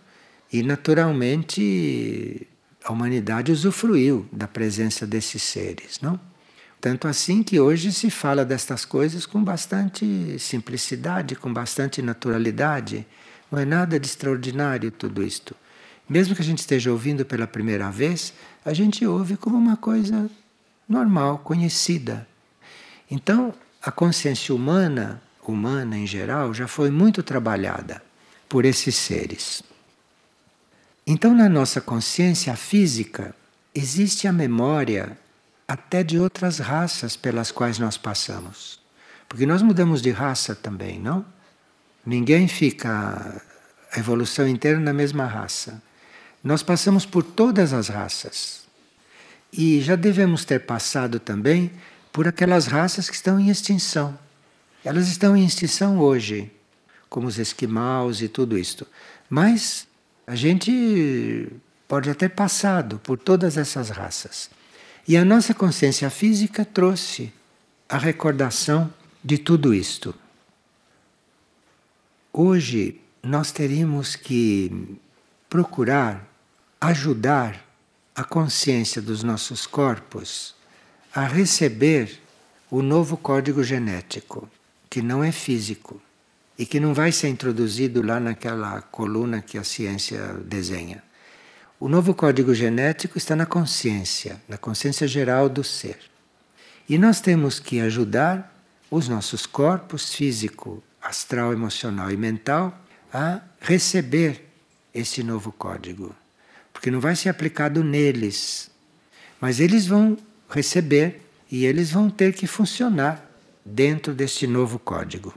e 0.53 0.63
naturalmente 0.63 2.47
a 2.85 2.93
humanidade 2.93 3.51
usufruiu 3.51 4.29
da 4.31 4.47
presença 4.47 5.07
desses 5.07 5.43
seres, 5.43 6.01
não? 6.03 6.21
Tanto 6.81 7.09
assim 7.09 7.43
que 7.43 7.59
hoje 7.59 7.91
se 7.91 8.11
fala 8.11 8.45
destas 8.45 8.85
coisas 8.85 9.25
com 9.25 9.43
bastante 9.43 10.39
simplicidade, 10.39 11.35
com 11.35 11.51
bastante 11.51 12.03
naturalidade. 12.03 13.07
Não 13.51 13.59
é 13.59 13.65
nada 13.65 13.99
de 13.99 14.07
extraordinário 14.07 14.91
tudo 14.91 15.23
isto. 15.23 15.57
Mesmo 16.07 16.35
que 16.35 16.43
a 16.43 16.45
gente 16.45 16.59
esteja 16.59 16.93
ouvindo 16.93 17.25
pela 17.25 17.47
primeira 17.47 17.91
vez, 17.91 18.35
a 18.63 18.75
gente 18.75 19.07
ouve 19.07 19.39
como 19.39 19.57
uma 19.57 19.79
coisa 19.79 20.29
normal, 20.87 21.39
conhecida. 21.39 22.29
Então, 23.11 23.55
a 23.83 23.91
consciência 23.91 24.55
humana, 24.55 25.23
humana 25.43 25.97
em 25.97 26.07
geral, 26.07 26.53
já 26.53 26.69
foi 26.69 26.91
muito 26.91 27.23
trabalhada 27.23 28.03
por 28.47 28.67
esses 28.67 28.95
seres. 28.95 29.63
Então, 31.07 31.35
na 31.35 31.49
nossa 31.49 31.81
consciência 31.81 32.57
física, 32.57 33.35
existe 33.75 34.27
a 34.27 34.33
memória 34.33 35.19
até 35.69 36.03
de 36.03 36.19
outras 36.19 36.59
raças 36.59 37.15
pelas 37.17 37.51
quais 37.51 37.79
nós 37.79 37.99
passamos. 37.99 38.81
Porque 39.29 39.45
nós 39.45 39.61
mudamos 39.61 40.01
de 40.01 40.11
raça 40.11 40.55
também, 40.55 40.99
não? 40.99 41.25
Ninguém 42.07 42.49
fica 42.49 43.43
a 43.93 43.99
evolução 43.99 44.49
inteira 44.49 44.79
na 44.79 44.93
mesma 44.93 45.27
raça. 45.27 45.83
Nós 46.43 46.63
passamos 46.63 47.05
por 47.05 47.23
todas 47.23 47.73
as 47.73 47.89
raças. 47.89 48.65
E 49.53 49.81
já 49.81 49.97
devemos 49.97 50.45
ter 50.45 50.61
passado 50.61 51.19
também 51.19 51.71
por 52.13 52.27
aquelas 52.29 52.67
raças 52.67 53.11
que 53.11 53.17
estão 53.17 53.39
em 53.39 53.51
extinção. 53.51 54.19
Elas 54.85 55.09
estão 55.09 55.37
em 55.37 55.45
extinção 55.45 55.99
hoje, 55.99 56.51
como 57.09 57.27
os 57.27 57.39
esquimaus 57.39 58.21
e 58.21 58.29
tudo 58.29 58.59
isto. 58.59 58.87
Mas 59.29 59.87
a 60.27 60.35
gente 60.35 61.49
pode 61.87 62.15
ter 62.15 62.31
passado 62.31 62.99
por 62.99 63.19
todas 63.19 63.57
essas 63.57 63.91
raças. 63.91 64.51
E 65.07 65.17
a 65.17 65.25
nossa 65.25 65.53
consciência 65.53 66.09
física 66.09 66.65
trouxe 66.65 67.33
a 67.89 67.99
recordação 67.99 68.93
de 69.23 69.37
tudo 69.37 69.75
isto. 69.75 70.15
Hoje 72.33 73.01
nós 73.23 73.53
teríamos 73.53 74.17
que 74.17 74.99
procurar 75.49 76.27
ajudar 76.81 77.65
a 78.15 78.25
consciência 78.25 79.01
dos 79.01 79.23
nossos 79.23 79.67
corpos 79.67 80.55
a 81.15 81.27
receber 81.27 82.21
o 82.71 82.83
novo 82.83 83.17
código 83.17 83.63
genético, 83.63 84.49
que 84.91 85.01
não 85.01 85.23
é 85.23 85.31
físico 85.31 86.01
e 86.59 86.65
que 86.65 86.79
não 86.79 86.95
vai 86.95 87.11
ser 87.11 87.29
introduzido 87.29 88.03
lá 88.03 88.21
naquela 88.21 88.81
coluna 88.81 89.43
que 89.43 89.59
a 89.59 89.65
ciência 89.65 90.35
desenha. 90.45 91.03
O 91.81 91.89
novo 91.89 92.15
código 92.15 92.55
genético 92.55 93.19
está 93.19 93.35
na 93.35 93.45
consciência, 93.45 94.41
na 94.49 94.57
consciência 94.57 95.07
geral 95.07 95.49
do 95.49 95.65
ser. 95.65 95.99
E 96.89 96.97
nós 96.97 97.21
temos 97.21 97.59
que 97.59 97.81
ajudar 97.81 98.55
os 98.91 99.09
nossos 99.09 99.45
corpos 99.45 100.15
físico, 100.15 100.83
astral, 101.03 101.53
emocional 101.53 102.11
e 102.11 102.17
mental 102.17 102.79
a 103.13 103.41
receber 103.61 104.49
esse 104.95 105.23
novo 105.23 105.51
código. 105.51 106.15
Porque 106.73 106.91
não 106.91 107.01
vai 107.01 107.17
ser 107.17 107.29
aplicado 107.29 107.83
neles, 107.83 108.71
mas 109.41 109.61
eles 109.61 109.87
vão 109.87 110.17
receber 110.49 111.21
e 111.51 111.67
eles 111.67 111.91
vão 111.91 112.09
ter 112.09 112.33
que 112.33 112.47
funcionar 112.47 113.25
dentro 113.65 114.15
deste 114.15 114.47
novo 114.47 114.79
código. 114.79 115.35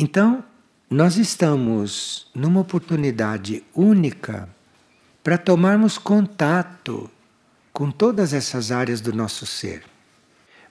Então, 0.00 0.44
nós 0.88 1.16
estamos 1.16 2.30
numa 2.32 2.60
oportunidade 2.60 3.64
única 3.74 4.48
para 5.24 5.36
tomarmos 5.36 5.98
contato 5.98 7.10
com 7.72 7.90
todas 7.90 8.32
essas 8.32 8.70
áreas 8.70 9.00
do 9.00 9.12
nosso 9.12 9.44
ser. 9.44 9.82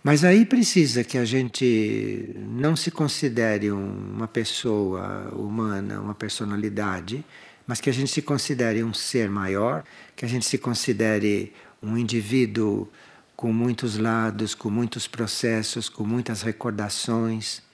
Mas 0.01 0.23
aí 0.23 0.45
precisa 0.45 1.03
que 1.03 1.17
a 1.17 1.25
gente 1.25 2.33
não 2.37 2.73
se 2.73 2.89
considere 2.89 3.69
uma 3.69 4.29
pessoa 4.29 5.29
humana, 5.35 5.99
uma 5.99 6.15
personalidade, 6.15 7.21
mas 7.67 7.81
que 7.81 7.89
a 7.89 7.93
gente 7.93 8.09
se 8.09 8.21
considere 8.21 8.81
um 8.81 8.93
ser 8.93 9.29
maior, 9.29 9.83
que 10.15 10.23
a 10.23 10.29
gente 10.29 10.45
se 10.45 10.57
considere 10.57 11.51
um 11.83 11.97
indivíduo 11.97 12.87
com 13.35 13.51
muitos 13.51 13.97
lados, 13.97 14.55
com 14.55 14.69
muitos 14.69 15.05
processos, 15.05 15.89
com 15.89 16.05
muitas 16.05 16.43
recordações 16.43 17.66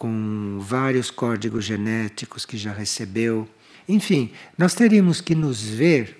com 0.00 0.58
vários 0.58 1.10
códigos 1.10 1.62
genéticos 1.66 2.46
que 2.46 2.56
já 2.56 2.72
recebeu. 2.72 3.46
Enfim, 3.86 4.32
nós 4.56 4.74
teríamos 4.74 5.20
que 5.20 5.34
nos 5.34 5.60
ver 5.60 6.16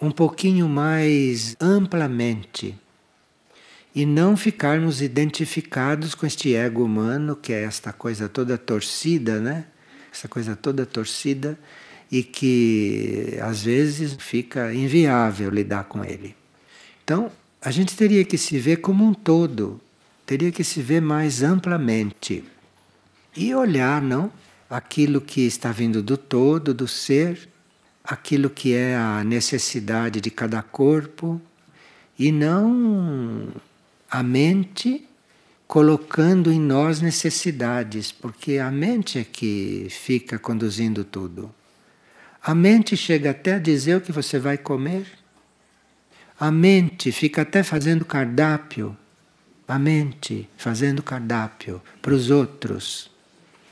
um 0.00 0.10
pouquinho 0.10 0.66
mais 0.66 1.54
amplamente 1.60 2.74
e 3.94 4.06
não 4.06 4.34
ficarmos 4.34 5.02
identificados 5.02 6.14
com 6.14 6.24
este 6.24 6.54
ego 6.54 6.82
humano, 6.82 7.36
que 7.36 7.52
é 7.52 7.64
esta 7.64 7.92
coisa 7.92 8.30
toda 8.30 8.56
torcida, 8.56 9.38
né? 9.38 9.66
Essa 10.10 10.26
coisa 10.26 10.56
toda 10.56 10.86
torcida 10.86 11.58
e 12.10 12.22
que 12.22 13.38
às 13.42 13.62
vezes 13.62 14.16
fica 14.18 14.72
inviável 14.72 15.50
lidar 15.50 15.84
com 15.84 16.02
ele. 16.02 16.34
Então, 17.04 17.30
a 17.60 17.70
gente 17.70 17.94
teria 17.94 18.24
que 18.24 18.38
se 18.38 18.58
ver 18.58 18.78
como 18.78 19.04
um 19.04 19.12
todo, 19.12 19.78
teria 20.24 20.50
que 20.50 20.64
se 20.64 20.80
ver 20.80 21.02
mais 21.02 21.42
amplamente 21.42 22.42
e 23.38 23.54
olhar, 23.54 24.02
não? 24.02 24.32
Aquilo 24.68 25.20
que 25.20 25.42
está 25.46 25.70
vindo 25.70 26.02
do 26.02 26.16
todo, 26.16 26.74
do 26.74 26.88
ser, 26.88 27.48
aquilo 28.02 28.50
que 28.50 28.74
é 28.74 28.96
a 28.96 29.22
necessidade 29.24 30.20
de 30.20 30.30
cada 30.30 30.60
corpo, 30.62 31.40
e 32.18 32.32
não 32.32 33.48
a 34.10 34.22
mente 34.22 35.06
colocando 35.68 36.50
em 36.50 36.58
nós 36.58 37.00
necessidades, 37.00 38.10
porque 38.10 38.58
a 38.58 38.70
mente 38.70 39.18
é 39.18 39.24
que 39.24 39.86
fica 39.90 40.38
conduzindo 40.38 41.04
tudo. 41.04 41.54
A 42.42 42.54
mente 42.54 42.96
chega 42.96 43.30
até 43.30 43.54
a 43.54 43.58
dizer 43.58 43.96
o 43.96 44.00
que 44.00 44.10
você 44.10 44.38
vai 44.38 44.56
comer. 44.56 45.06
A 46.40 46.50
mente 46.50 47.12
fica 47.12 47.42
até 47.42 47.62
fazendo 47.62 48.04
cardápio. 48.04 48.96
A 49.66 49.78
mente 49.78 50.48
fazendo 50.56 51.02
cardápio 51.02 51.82
para 52.00 52.14
os 52.14 52.30
outros. 52.30 53.10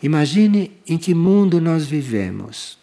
Imagine 0.07 0.71
em 0.87 0.97
que 0.97 1.13
mundo 1.13 1.61
nós 1.61 1.85
vivemos. 1.85 2.79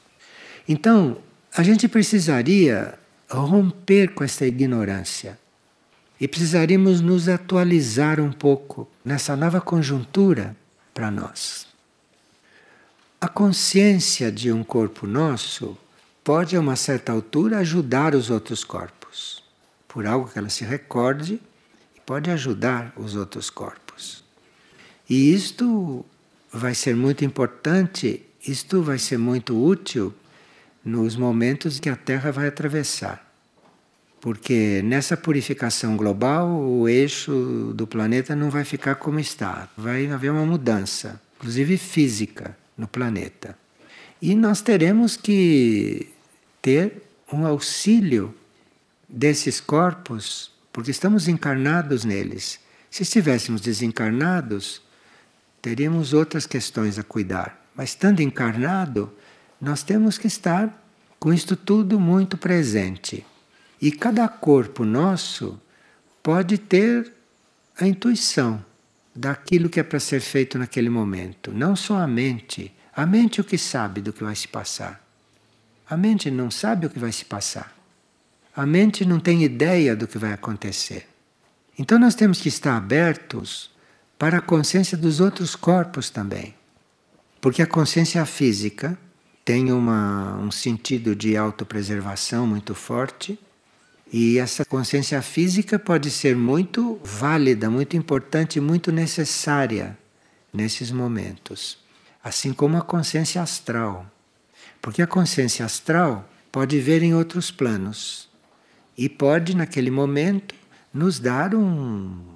Então, 0.67 1.19
a 1.55 1.63
gente 1.63 1.87
precisaria 1.87 2.99
romper 3.29 4.13
com 4.13 4.25
essa 4.25 4.45
ignorância 4.45 5.39
e 6.19 6.27
precisaríamos 6.27 6.99
nos 6.99 7.29
atualizar 7.29 8.19
um 8.19 8.29
pouco 8.29 8.89
nessa 9.05 9.37
nova 9.37 9.61
conjuntura 9.61 10.53
para 10.93 11.09
nós. 11.09 11.65
A 13.21 13.29
consciência 13.29 14.29
de 14.29 14.51
um 14.51 14.61
corpo 14.61 15.07
nosso 15.07 15.77
pode, 16.25 16.57
a 16.57 16.59
uma 16.59 16.75
certa 16.75 17.13
altura, 17.13 17.59
ajudar 17.59 18.15
os 18.15 18.29
outros 18.29 18.65
corpos, 18.65 19.41
por 19.87 20.05
algo 20.05 20.27
que 20.27 20.37
ela 20.37 20.49
se 20.49 20.65
recorde, 20.65 21.39
e 21.95 22.01
pode 22.01 22.29
ajudar 22.29 22.91
os 22.97 23.15
outros 23.15 23.49
corpos. 23.49 24.25
E 25.09 25.33
isto 25.33 26.05
vai 26.53 26.75
ser 26.75 26.95
muito 26.95 27.25
importante, 27.25 28.21
isto 28.47 28.83
vai 28.83 28.99
ser 28.99 29.17
muito 29.17 29.59
útil 29.59 30.13
nos 30.85 31.15
momentos 31.15 31.79
que 31.79 31.89
a 31.89 31.95
Terra 31.95 32.31
vai 32.31 32.47
atravessar. 32.47 33.27
Porque 34.21 34.81
nessa 34.83 35.17
purificação 35.17 35.97
global, 35.97 36.47
o 36.47 36.87
eixo 36.87 37.73
do 37.75 37.87
planeta 37.87 38.35
não 38.35 38.51
vai 38.51 38.63
ficar 38.63 38.95
como 38.95 39.19
está, 39.19 39.67
vai 39.75 40.05
haver 40.09 40.31
uma 40.31 40.45
mudança, 40.45 41.19
inclusive 41.37 41.77
física, 41.77 42.55
no 42.77 42.87
planeta. 42.87 43.57
E 44.21 44.35
nós 44.35 44.61
teremos 44.61 45.17
que 45.17 46.09
ter 46.61 47.01
um 47.31 47.45
auxílio 47.45 48.33
desses 49.09 49.59
corpos, 49.59 50.51
porque 50.71 50.91
estamos 50.91 51.27
encarnados 51.27 52.05
neles. 52.05 52.59
Se 52.89 53.03
estivéssemos 53.03 53.59
desencarnados, 53.59 54.82
teríamos 55.63 56.11
outras 56.11 56.45
questões 56.45 56.99
a 56.99 57.03
cuidar. 57.03 57.65
Mas 57.73 57.91
estando 57.91 58.19
encarnado, 58.19 59.11
nós 59.59 59.81
temos 59.81 60.17
que 60.17 60.27
estar 60.27 60.85
com 61.17 61.33
isto 61.33 61.55
tudo 61.55 61.97
muito 61.97 62.37
presente. 62.37 63.25
E 63.81 63.89
cada 63.89 64.27
corpo 64.27 64.83
nosso 64.83 65.59
pode 66.21 66.57
ter 66.57 67.13
a 67.79 67.87
intuição 67.87 68.63
daquilo 69.15 69.69
que 69.69 69.79
é 69.79 69.83
para 69.83 70.01
ser 70.01 70.19
feito 70.19 70.59
naquele 70.59 70.89
momento. 70.89 71.53
Não 71.53 71.77
só 71.77 71.97
a 71.97 72.07
mente. 72.07 72.73
A 72.93 73.05
mente 73.05 73.39
o 73.39 73.43
que 73.43 73.57
sabe 73.57 74.01
do 74.01 74.11
que 74.11 74.23
vai 74.23 74.35
se 74.35 74.49
passar. 74.49 75.01
A 75.89 75.95
mente 75.95 76.29
não 76.29 76.51
sabe 76.51 76.87
o 76.87 76.89
que 76.89 76.99
vai 76.99 77.13
se 77.13 77.23
passar. 77.23 77.73
A 78.53 78.65
mente 78.65 79.05
não 79.05 79.17
tem 79.17 79.43
ideia 79.43 79.95
do 79.95 80.09
que 80.09 80.17
vai 80.17 80.33
acontecer. 80.33 81.07
Então 81.79 81.97
nós 81.97 82.15
temos 82.15 82.41
que 82.41 82.49
estar 82.49 82.75
abertos 82.75 83.72
para 84.23 84.37
a 84.37 84.41
consciência 84.41 84.97
dos 84.97 85.19
outros 85.19 85.53
corpos 85.53 86.09
também. 86.09 86.55
Porque 87.41 87.61
a 87.61 87.67
consciência 87.67 88.25
física 88.25 88.97
tem 89.43 89.69
uma, 89.69 90.37
um 90.37 90.49
sentido 90.49 91.13
de 91.13 91.35
autopreservação 91.35 92.47
muito 92.47 92.73
forte, 92.73 93.37
e 94.13 94.39
essa 94.39 94.63
consciência 94.63 95.21
física 95.21 95.77
pode 95.77 96.09
ser 96.09 96.37
muito 96.37 97.01
válida, 97.03 97.69
muito 97.69 97.97
importante, 97.97 98.61
muito 98.61 98.93
necessária 98.93 99.97
nesses 100.53 100.89
momentos. 100.89 101.77
Assim 102.23 102.53
como 102.53 102.77
a 102.77 102.81
consciência 102.81 103.41
astral. 103.41 104.09
Porque 104.81 105.01
a 105.01 105.07
consciência 105.07 105.65
astral 105.65 106.29
pode 106.49 106.79
ver 106.79 107.03
em 107.03 107.13
outros 107.13 107.51
planos 107.51 108.29
e 108.97 109.09
pode, 109.09 109.53
naquele 109.53 109.91
momento, 109.91 110.55
nos 110.93 111.19
dar 111.19 111.53
um, 111.53 112.33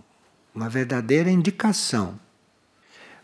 uma 0.58 0.68
verdadeira 0.68 1.30
indicação. 1.30 2.20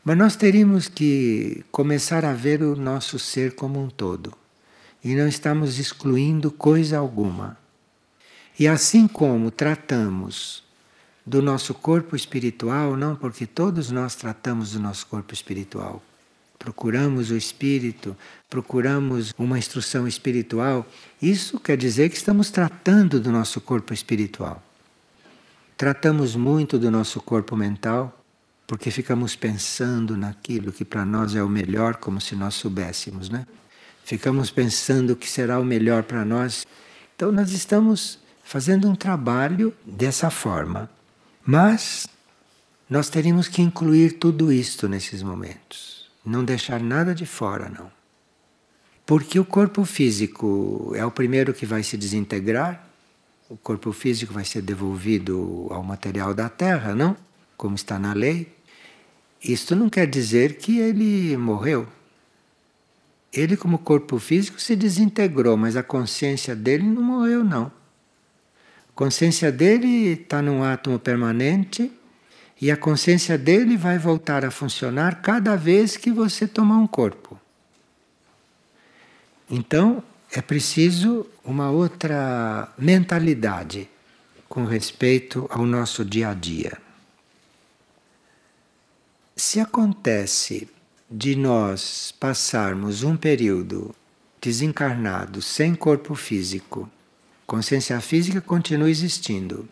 Mas 0.06 0.16
nós 0.16 0.36
teríamos 0.36 0.88
que 0.88 1.66
começar 1.72 2.24
a 2.24 2.32
ver 2.32 2.62
o 2.62 2.76
nosso 2.76 3.18
ser 3.18 3.56
como 3.56 3.82
um 3.82 3.90
todo. 3.90 4.32
E 5.04 5.16
não 5.16 5.28
estamos 5.28 5.80
excluindo 5.80 6.52
coisa 6.52 7.00
alguma. 7.00 7.58
E 8.60 8.68
assim 8.68 9.08
como 9.08 9.50
tratamos 9.50 10.64
do 11.26 11.42
nosso 11.42 11.74
corpo 11.74 12.16
espiritual, 12.16 12.96
não 12.96 13.16
porque 13.16 13.48
todos 13.48 13.90
nós 13.90 14.14
tratamos 14.14 14.74
do 14.74 14.80
nosso 14.80 15.08
corpo 15.08 15.34
espiritual. 15.34 16.04
Procuramos 16.60 17.32
o 17.32 17.36
espírito, 17.36 18.16
procuramos 18.48 19.34
uma 19.40 19.58
instrução 19.58 20.08
espiritual. 20.08 20.86
Isso 21.20 21.60
quer 21.60 21.78
dizer 21.78 22.10
que 22.10 22.16
estamos 22.16 22.52
tratando 22.52 23.20
do 23.20 23.32
nosso 23.32 23.60
corpo 23.60 23.92
espiritual. 23.92 24.62
Tratamos 25.78 26.36
muito 26.36 26.78
do 26.78 26.92
nosso 26.92 27.20
corpo 27.22 27.56
mental 27.56 28.20
porque 28.66 28.90
ficamos 28.90 29.36
pensando 29.36 30.16
naquilo 30.16 30.72
que 30.72 30.86
para 30.86 31.06
nós 31.06 31.36
é 31.36 31.44
o 31.44 31.50
melhor, 31.50 31.98
como 31.98 32.22
se 32.22 32.36
nós 32.36 32.56
soubéssemos, 32.56 33.30
né? 33.30 33.46
Ficamos 34.04 34.50
pensando 34.50 35.16
que 35.16 35.30
será 35.30 35.60
o 35.60 35.66
melhor 35.66 36.04
para 36.04 36.26
nós. 36.26 36.66
Então, 37.16 37.32
nós 37.32 37.52
estamos 37.52 38.20
fazendo 38.44 38.90
um 38.90 38.96
trabalho 38.96 39.74
dessa 39.86 40.30
forma. 40.30 40.90
Mas 41.46 42.08
nós 42.90 43.10
teríamos 43.10 43.48
que 43.48 43.62
incluir 43.62 44.14
tudo 44.14 44.52
isto 44.52 44.88
nesses 44.88 45.22
momentos. 45.22 46.10
Não 46.26 46.44
deixar 46.44 46.82
nada 46.82 47.14
de 47.14 47.26
fora, 47.26 47.70
não. 47.70 47.92
Porque 49.06 49.40
o 49.40 49.46
corpo 49.46 49.84
físico 49.84 50.94
é 50.96 51.06
o 51.06 51.12
primeiro 51.12 51.54
que 51.54 51.66
vai 51.66 51.84
se 51.84 51.98
desintegrar 51.98 52.88
o 53.54 53.58
corpo 53.58 53.92
físico 53.92 54.34
vai 54.34 54.44
ser 54.44 54.64
devolvido 54.64 55.68
ao 55.70 55.84
material 55.84 56.34
da 56.34 56.50
Terra, 56.50 56.96
não? 56.96 57.16
Como 57.56 57.76
está 57.76 58.00
na 58.00 58.12
lei. 58.12 58.52
Isto 59.44 59.76
não 59.76 59.90
quer 59.90 60.08
dizer 60.08 60.58
que 60.58 60.80
ele 60.80 61.38
morreu. 61.38 61.88
Ele, 63.32 63.56
como 63.56 63.78
corpo 63.78 64.18
físico, 64.18 64.60
se 64.60 64.76
desintegrou, 64.76 65.56
mas 65.56 65.76
a 65.76 65.84
consciência 65.84 66.56
dele 66.56 66.84
não 66.84 67.04
morreu, 67.04 67.44
não. 67.44 67.66
A 67.66 68.96
consciência 68.96 69.52
dele 69.52 70.14
está 70.14 70.42
num 70.42 70.64
átomo 70.64 70.98
permanente 70.98 71.92
e 72.60 72.72
a 72.72 72.78
consciência 72.78 73.38
dele 73.38 73.78
vai 73.78 74.00
voltar 74.00 74.44
a 74.44 74.50
funcionar 74.50 75.22
cada 75.22 75.56
vez 75.56 75.96
que 75.96 76.12
você 76.12 76.48
tomar 76.48 76.78
um 76.78 76.88
corpo. 76.88 77.40
Então, 79.48 80.04
é 80.36 80.42
preciso 80.42 81.28
uma 81.46 81.70
outra 81.70 82.74
mentalidade 82.76 83.88
com 84.50 84.66
respeito 84.66 85.48
ao 85.48 85.64
nosso 85.64 86.04
dia 86.04 86.30
a 86.30 86.34
dia. 86.34 86.76
Se 89.36 89.60
acontece 89.60 90.68
de 91.10 91.36
nós 91.36 92.12
passarmos 92.20 93.04
um 93.04 93.16
período 93.16 93.94
desencarnado, 94.42 95.40
sem 95.40 95.76
corpo 95.76 96.16
físico, 96.16 96.90
consciência 97.46 98.02
física 98.02 98.42
continua 98.42 98.90
existindo. 98.90 99.70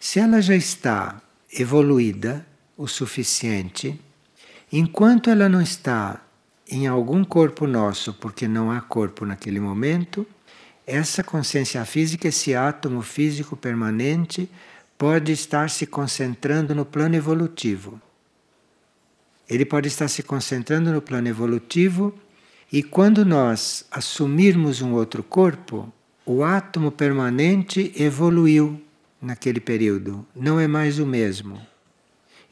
Se 0.00 0.18
ela 0.18 0.40
já 0.40 0.56
está 0.56 1.20
evoluída 1.52 2.46
o 2.78 2.88
suficiente, 2.88 4.00
enquanto 4.72 5.28
ela 5.28 5.50
não 5.50 5.60
está 5.60 6.22
em 6.72 6.86
algum 6.86 7.22
corpo 7.22 7.66
nosso, 7.66 8.14
porque 8.14 8.48
não 8.48 8.70
há 8.70 8.80
corpo 8.80 9.26
naquele 9.26 9.60
momento, 9.60 10.26
essa 10.86 11.22
consciência 11.22 11.84
física, 11.84 12.28
esse 12.28 12.54
átomo 12.54 13.02
físico 13.02 13.54
permanente, 13.54 14.48
pode 14.96 15.32
estar 15.32 15.68
se 15.68 15.86
concentrando 15.86 16.74
no 16.74 16.86
plano 16.86 17.14
evolutivo. 17.14 18.00
Ele 19.46 19.66
pode 19.66 19.88
estar 19.88 20.08
se 20.08 20.22
concentrando 20.22 20.90
no 20.90 21.02
plano 21.02 21.28
evolutivo 21.28 22.14
e 22.72 22.82
quando 22.82 23.22
nós 23.22 23.84
assumirmos 23.90 24.80
um 24.80 24.94
outro 24.94 25.22
corpo, 25.22 25.92
o 26.24 26.42
átomo 26.42 26.90
permanente 26.90 27.92
evoluiu 27.94 28.80
naquele 29.20 29.60
período, 29.60 30.24
não 30.34 30.58
é 30.58 30.66
mais 30.66 30.98
o 30.98 31.04
mesmo. 31.04 31.60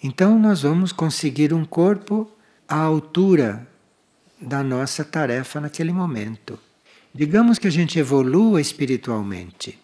Então 0.03 0.39
nós 0.39 0.61
vamos 0.61 0.93
conseguir 0.93 1.55
um 1.55 1.65
corpo 1.65 2.31
à 2.69 2.77
altura 2.77 3.70
da 4.40 4.62
nossa 4.62 5.05
tarefa 5.05 5.61
naquele 5.61 5.92
momento. 5.92 6.59
Digamos 7.14 7.59
que 7.59 7.66
a 7.66 7.70
gente 7.70 7.98
evolua 7.98 8.61
espiritualmente 8.61 9.79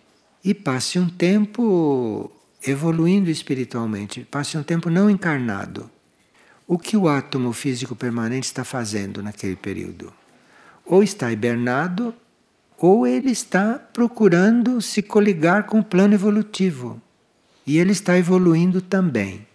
e 0.44 0.54
passe 0.54 0.98
um 0.98 1.08
tempo 1.08 2.30
evoluindo 2.66 3.30
espiritualmente, 3.30 4.26
passe 4.30 4.56
um 4.56 4.62
tempo 4.62 4.88
não 4.88 5.10
encarnado. 5.10 5.90
O 6.66 6.78
que 6.78 6.96
o 6.96 7.08
átomo 7.08 7.52
físico 7.52 7.94
permanente 7.94 8.46
está 8.46 8.64
fazendo 8.64 9.22
naquele 9.22 9.56
período? 9.56 10.12
Ou 10.84 11.02
está 11.02 11.30
hibernado, 11.30 12.14
ou 12.78 13.06
ele 13.06 13.30
está 13.30 13.74
procurando 13.74 14.80
se 14.80 15.02
coligar 15.02 15.64
com 15.64 15.80
o 15.80 15.84
plano 15.84 16.14
evolutivo. 16.14 17.00
E 17.66 17.78
ele 17.78 17.92
está 17.92 18.16
evoluindo 18.16 18.80
também. 18.80 19.46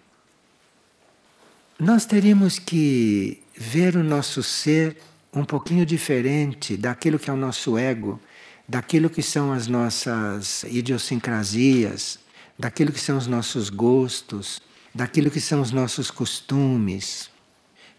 Nós 1.79 2.05
teríamos 2.05 2.59
que 2.59 3.40
ver 3.55 3.95
o 3.95 4.03
nosso 4.03 4.41
ser 4.41 4.97
um 5.33 5.45
pouquinho 5.45 5.85
diferente 5.85 6.75
daquilo 6.75 7.19
que 7.19 7.29
é 7.29 7.33
o 7.33 7.37
nosso 7.37 7.77
ego, 7.77 8.19
daquilo 8.67 9.09
que 9.09 9.21
são 9.21 9.51
as 9.51 9.67
nossas 9.67 10.63
idiosincrasias, 10.63 12.19
daquilo 12.57 12.91
que 12.91 12.99
são 12.99 13.17
os 13.17 13.27
nossos 13.27 13.69
gostos, 13.69 14.61
daquilo 14.93 15.31
que 15.31 15.41
são 15.41 15.61
os 15.61 15.71
nossos 15.71 16.11
costumes. 16.11 17.29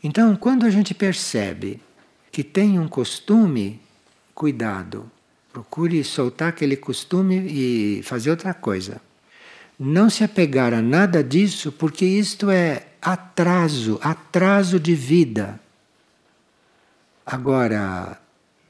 Então, 0.02 0.36
quando 0.36 0.66
a 0.66 0.70
gente 0.70 0.94
percebe 0.94 1.80
que 2.30 2.42
tem 2.42 2.78
um 2.78 2.88
costume, 2.88 3.80
cuidado, 4.34 5.10
procure 5.52 6.02
soltar 6.02 6.48
aquele 6.48 6.76
costume 6.76 7.36
e 7.36 8.02
fazer 8.02 8.30
outra 8.30 8.54
coisa. 8.54 9.00
Não 9.78 10.08
se 10.08 10.24
apegar 10.24 10.72
a 10.72 10.80
nada 10.80 11.22
disso, 11.22 11.70
porque 11.72 12.04
isto 12.04 12.50
é 12.50 12.86
atraso, 13.02 13.98
atraso 14.00 14.78
de 14.78 14.94
vida. 14.94 15.60
Agora, 17.26 18.20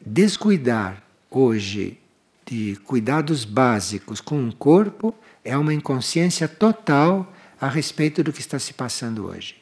descuidar 0.00 1.02
hoje 1.30 1.98
de 2.46 2.76
cuidados 2.84 3.44
básicos 3.44 4.20
com 4.20 4.48
o 4.48 4.54
corpo 4.54 5.14
é 5.44 5.56
uma 5.56 5.74
inconsciência 5.74 6.48
total 6.48 7.32
a 7.60 7.68
respeito 7.68 8.24
do 8.24 8.32
que 8.32 8.40
está 8.40 8.58
se 8.58 8.72
passando 8.72 9.26
hoje. 9.26 9.56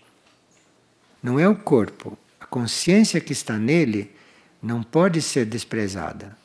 Não 1.22 1.38
é 1.38 1.48
o 1.48 1.56
corpo, 1.56 2.16
a 2.40 2.46
consciência 2.46 3.20
que 3.20 3.32
está 3.32 3.58
nele 3.58 4.10
não 4.62 4.82
pode 4.82 5.20
ser 5.20 5.44
desprezada, 5.44 6.36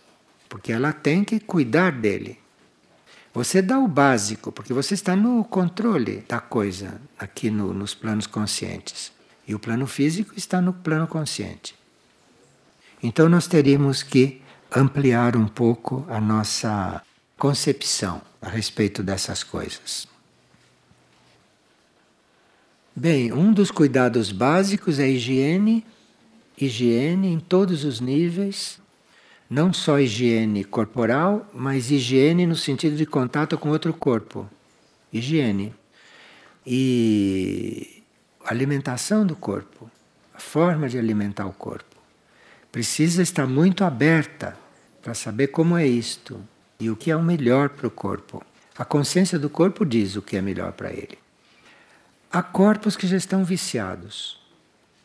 porque 0.49 0.71
ela 0.71 0.91
tem 0.91 1.23
que 1.23 1.39
cuidar 1.39 1.91
dele. 1.91 2.39
Você 3.35 3.61
dá 3.61 3.77
o 3.77 3.85
básico, 3.85 4.49
porque 4.49 4.71
você 4.71 4.93
está 4.93 5.13
no 5.13 5.43
controle 5.43 6.23
da 6.25 6.39
coisa 6.39 7.01
aqui 7.19 7.51
no, 7.51 7.73
nos 7.73 7.93
planos 7.93 8.25
conscientes. 8.25 9.11
E 9.45 9.53
o 9.53 9.59
plano 9.59 9.85
físico 9.85 10.33
está 10.37 10.61
no 10.61 10.71
plano 10.71 11.05
consciente. 11.05 11.75
Então 13.03 13.27
nós 13.27 13.45
teríamos 13.45 14.01
que 14.01 14.41
ampliar 14.73 15.35
um 15.35 15.49
pouco 15.49 16.05
a 16.07 16.21
nossa 16.21 17.01
concepção 17.37 18.21
a 18.41 18.47
respeito 18.47 19.03
dessas 19.03 19.43
coisas. 19.43 20.07
Bem, 22.95 23.33
um 23.33 23.51
dos 23.51 23.69
cuidados 23.69 24.31
básicos 24.31 24.97
é 24.97 25.03
a 25.03 25.07
higiene, 25.09 25.85
higiene 26.57 27.33
em 27.33 27.41
todos 27.41 27.83
os 27.83 27.99
níveis, 27.99 28.79
não 29.49 29.71
só 29.71 29.99
higiene 29.99 30.63
corporal, 30.63 31.49
mas 31.53 31.91
higiene 31.91 32.45
no 32.45 32.55
sentido 32.55 32.95
de 32.95 33.05
contato 33.05 33.57
com 33.57 33.69
outro 33.69 33.93
corpo. 33.93 34.49
Higiene. 35.13 35.73
E 36.65 38.03
alimentação 38.43 39.25
do 39.25 39.35
corpo, 39.35 39.89
a 40.33 40.39
forma 40.39 40.89
de 40.89 40.97
alimentar 40.97 41.45
o 41.45 41.53
corpo. 41.53 41.95
Precisa 42.71 43.21
estar 43.21 43.47
muito 43.47 43.83
aberta 43.83 44.57
para 45.01 45.13
saber 45.13 45.47
como 45.47 45.77
é 45.77 45.85
isto 45.85 46.39
e 46.79 46.89
o 46.89 46.95
que 46.95 47.11
é 47.11 47.15
o 47.15 47.23
melhor 47.23 47.69
para 47.69 47.87
o 47.87 47.91
corpo. 47.91 48.43
A 48.77 48.83
consciência 48.83 49.39
do 49.39 49.49
corpo 49.49 49.85
diz 49.85 50.15
o 50.15 50.21
que 50.21 50.35
é 50.35 50.41
melhor 50.41 50.73
para 50.73 50.91
ele. 50.91 51.17
Há 52.31 52.43
corpos 52.43 52.97
que 52.97 53.07
já 53.07 53.15
estão 53.15 53.45
viciados. 53.45 54.39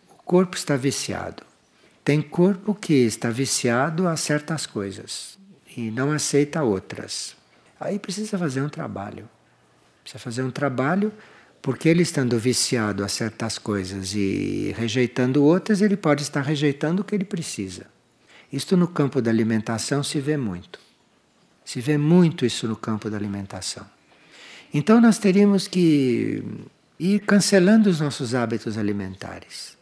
O 0.09 0.23
corpo 0.25 0.57
está 0.57 0.77
viciado. 0.77 1.50
Tem 2.11 2.21
corpo 2.21 2.75
que 2.75 2.93
está 2.93 3.31
viciado 3.31 4.09
a 4.09 4.17
certas 4.17 4.67
coisas 4.67 5.39
e 5.77 5.93
não 5.93 6.11
aceita 6.11 6.61
outras. 6.61 7.37
Aí 7.79 8.01
precisa 8.01 8.37
fazer 8.37 8.63
um 8.63 8.69
trabalho. 8.69 9.29
Precisa 10.03 10.19
fazer 10.19 10.43
um 10.43 10.51
trabalho 10.51 11.13
porque 11.63 11.89
ele 11.89 12.03
estando 12.03 12.37
viciado 12.37 13.05
a 13.05 13.09
certas 13.09 13.59
coisas 13.59 14.13
e 14.13 14.75
rejeitando 14.77 15.45
outras, 15.45 15.81
ele 15.81 15.97
pode 15.97 16.25
estar 16.25 16.41
rejeitando 16.41 16.99
o 17.03 17.05
que 17.05 17.15
ele 17.15 17.25
precisa. 17.25 17.87
Isto 18.53 18.77
no 18.77 18.89
campo 18.89 19.23
da 19.23 19.31
alimentação 19.31 20.03
se 20.03 20.19
vê 20.19 20.37
muito. 20.37 20.81
Se 21.65 21.81
vê 21.81 21.97
muito 21.97 22.45
isso 22.45 22.67
no 22.67 22.75
campo 22.75 23.09
da 23.09 23.17
alimentação. 23.17 23.87
Então 24.75 25.01
nós 25.01 25.17
teríamos 25.17 25.69
que 25.69 26.43
ir 26.99 27.21
cancelando 27.21 27.89
os 27.89 28.01
nossos 28.01 28.35
hábitos 28.35 28.77
alimentares 28.77 29.79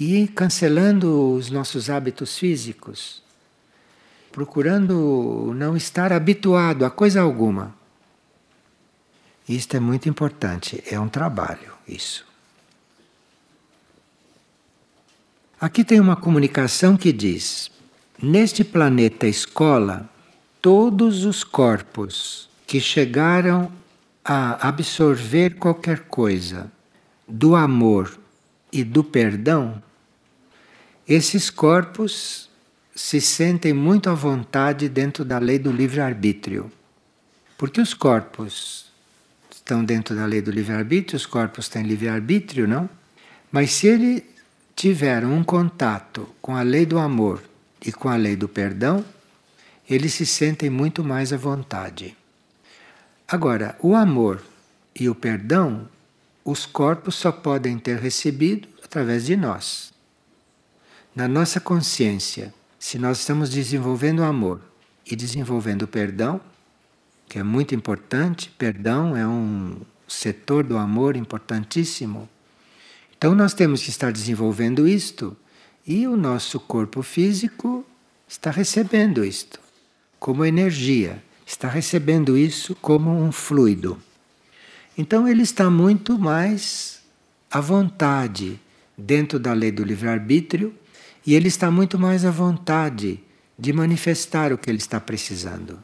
e 0.00 0.26
cancelando 0.28 1.34
os 1.34 1.50
nossos 1.50 1.90
hábitos 1.90 2.38
físicos, 2.38 3.22
procurando 4.30 5.52
não 5.54 5.76
estar 5.76 6.12
habituado 6.12 6.84
a 6.84 6.90
coisa 6.90 7.20
alguma. 7.20 7.74
Isto 9.48 9.76
é 9.76 9.80
muito 9.80 10.08
importante, 10.08 10.82
é 10.90 10.98
um 10.98 11.08
trabalho 11.08 11.72
isso. 11.86 12.24
Aqui 15.60 15.84
tem 15.84 16.00
uma 16.00 16.16
comunicação 16.16 16.96
que 16.96 17.12
diz: 17.12 17.70
Neste 18.20 18.64
planeta 18.64 19.26
escola, 19.26 20.08
todos 20.60 21.24
os 21.24 21.44
corpos 21.44 22.48
que 22.66 22.80
chegaram 22.80 23.70
a 24.24 24.68
absorver 24.68 25.56
qualquer 25.56 26.00
coisa 26.00 26.70
do 27.28 27.54
amor 27.54 28.21
e 28.72 28.82
do 28.82 29.04
perdão, 29.04 29.82
esses 31.06 31.50
corpos 31.50 32.48
se 32.94 33.20
sentem 33.20 33.72
muito 33.72 34.08
à 34.08 34.14
vontade 34.14 34.88
dentro 34.88 35.24
da 35.24 35.38
lei 35.38 35.58
do 35.58 35.70
livre-arbítrio. 35.70 36.70
Porque 37.58 37.80
os 37.80 37.94
corpos 37.94 38.86
estão 39.50 39.84
dentro 39.84 40.16
da 40.16 40.24
lei 40.24 40.40
do 40.40 40.50
livre-arbítrio, 40.50 41.16
os 41.16 41.26
corpos 41.26 41.68
têm 41.68 41.82
livre-arbítrio, 41.82 42.66
não? 42.66 42.88
Mas 43.50 43.72
se 43.72 43.86
ele 43.86 44.24
tiver 44.74 45.24
um 45.24 45.44
contato 45.44 46.28
com 46.40 46.56
a 46.56 46.62
lei 46.62 46.86
do 46.86 46.98
amor 46.98 47.42
e 47.84 47.92
com 47.92 48.08
a 48.08 48.16
lei 48.16 48.34
do 48.34 48.48
perdão, 48.48 49.04
eles 49.88 50.14
se 50.14 50.24
sentem 50.24 50.70
muito 50.70 51.04
mais 51.04 51.32
à 51.32 51.36
vontade. 51.36 52.16
Agora, 53.28 53.76
o 53.80 53.94
amor 53.94 54.42
e 54.98 55.08
o 55.08 55.14
perdão, 55.14 55.88
os 56.44 56.66
corpos 56.66 57.14
só 57.14 57.30
podem 57.30 57.78
ter 57.78 57.98
recebido 57.98 58.68
através 58.82 59.26
de 59.26 59.36
nós. 59.36 59.92
Na 61.14 61.28
nossa 61.28 61.60
consciência, 61.60 62.52
se 62.78 62.98
nós 62.98 63.20
estamos 63.20 63.50
desenvolvendo 63.50 64.22
amor 64.22 64.60
e 65.06 65.14
desenvolvendo 65.14 65.86
perdão, 65.86 66.40
que 67.28 67.38
é 67.38 67.42
muito 67.42 67.74
importante, 67.74 68.50
perdão 68.58 69.16
é 69.16 69.26
um 69.26 69.80
setor 70.08 70.64
do 70.64 70.76
amor 70.76 71.16
importantíssimo. 71.16 72.28
Então 73.16 73.34
nós 73.34 73.54
temos 73.54 73.82
que 73.82 73.90
estar 73.90 74.12
desenvolvendo 74.12 74.86
isto 74.86 75.36
e 75.86 76.06
o 76.06 76.16
nosso 76.16 76.58
corpo 76.58 77.02
físico 77.02 77.86
está 78.28 78.50
recebendo 78.50 79.24
isto 79.24 79.60
como 80.22 80.44
energia, 80.44 81.20
está 81.44 81.68
recebendo 81.68 82.38
isso 82.38 82.76
como 82.76 83.10
um 83.10 83.32
fluido. 83.32 84.00
Então 84.96 85.26
ele 85.26 85.42
está 85.42 85.70
muito 85.70 86.18
mais 86.18 87.00
à 87.50 87.60
vontade 87.60 88.60
dentro 88.96 89.38
da 89.38 89.52
lei 89.52 89.70
do 89.70 89.82
livre-arbítrio 89.82 90.74
e 91.26 91.34
ele 91.34 91.48
está 91.48 91.70
muito 91.70 91.98
mais 91.98 92.24
à 92.24 92.30
vontade 92.30 93.20
de 93.58 93.72
manifestar 93.72 94.52
o 94.52 94.58
que 94.58 94.70
ele 94.70 94.78
está 94.78 95.00
precisando. 95.00 95.78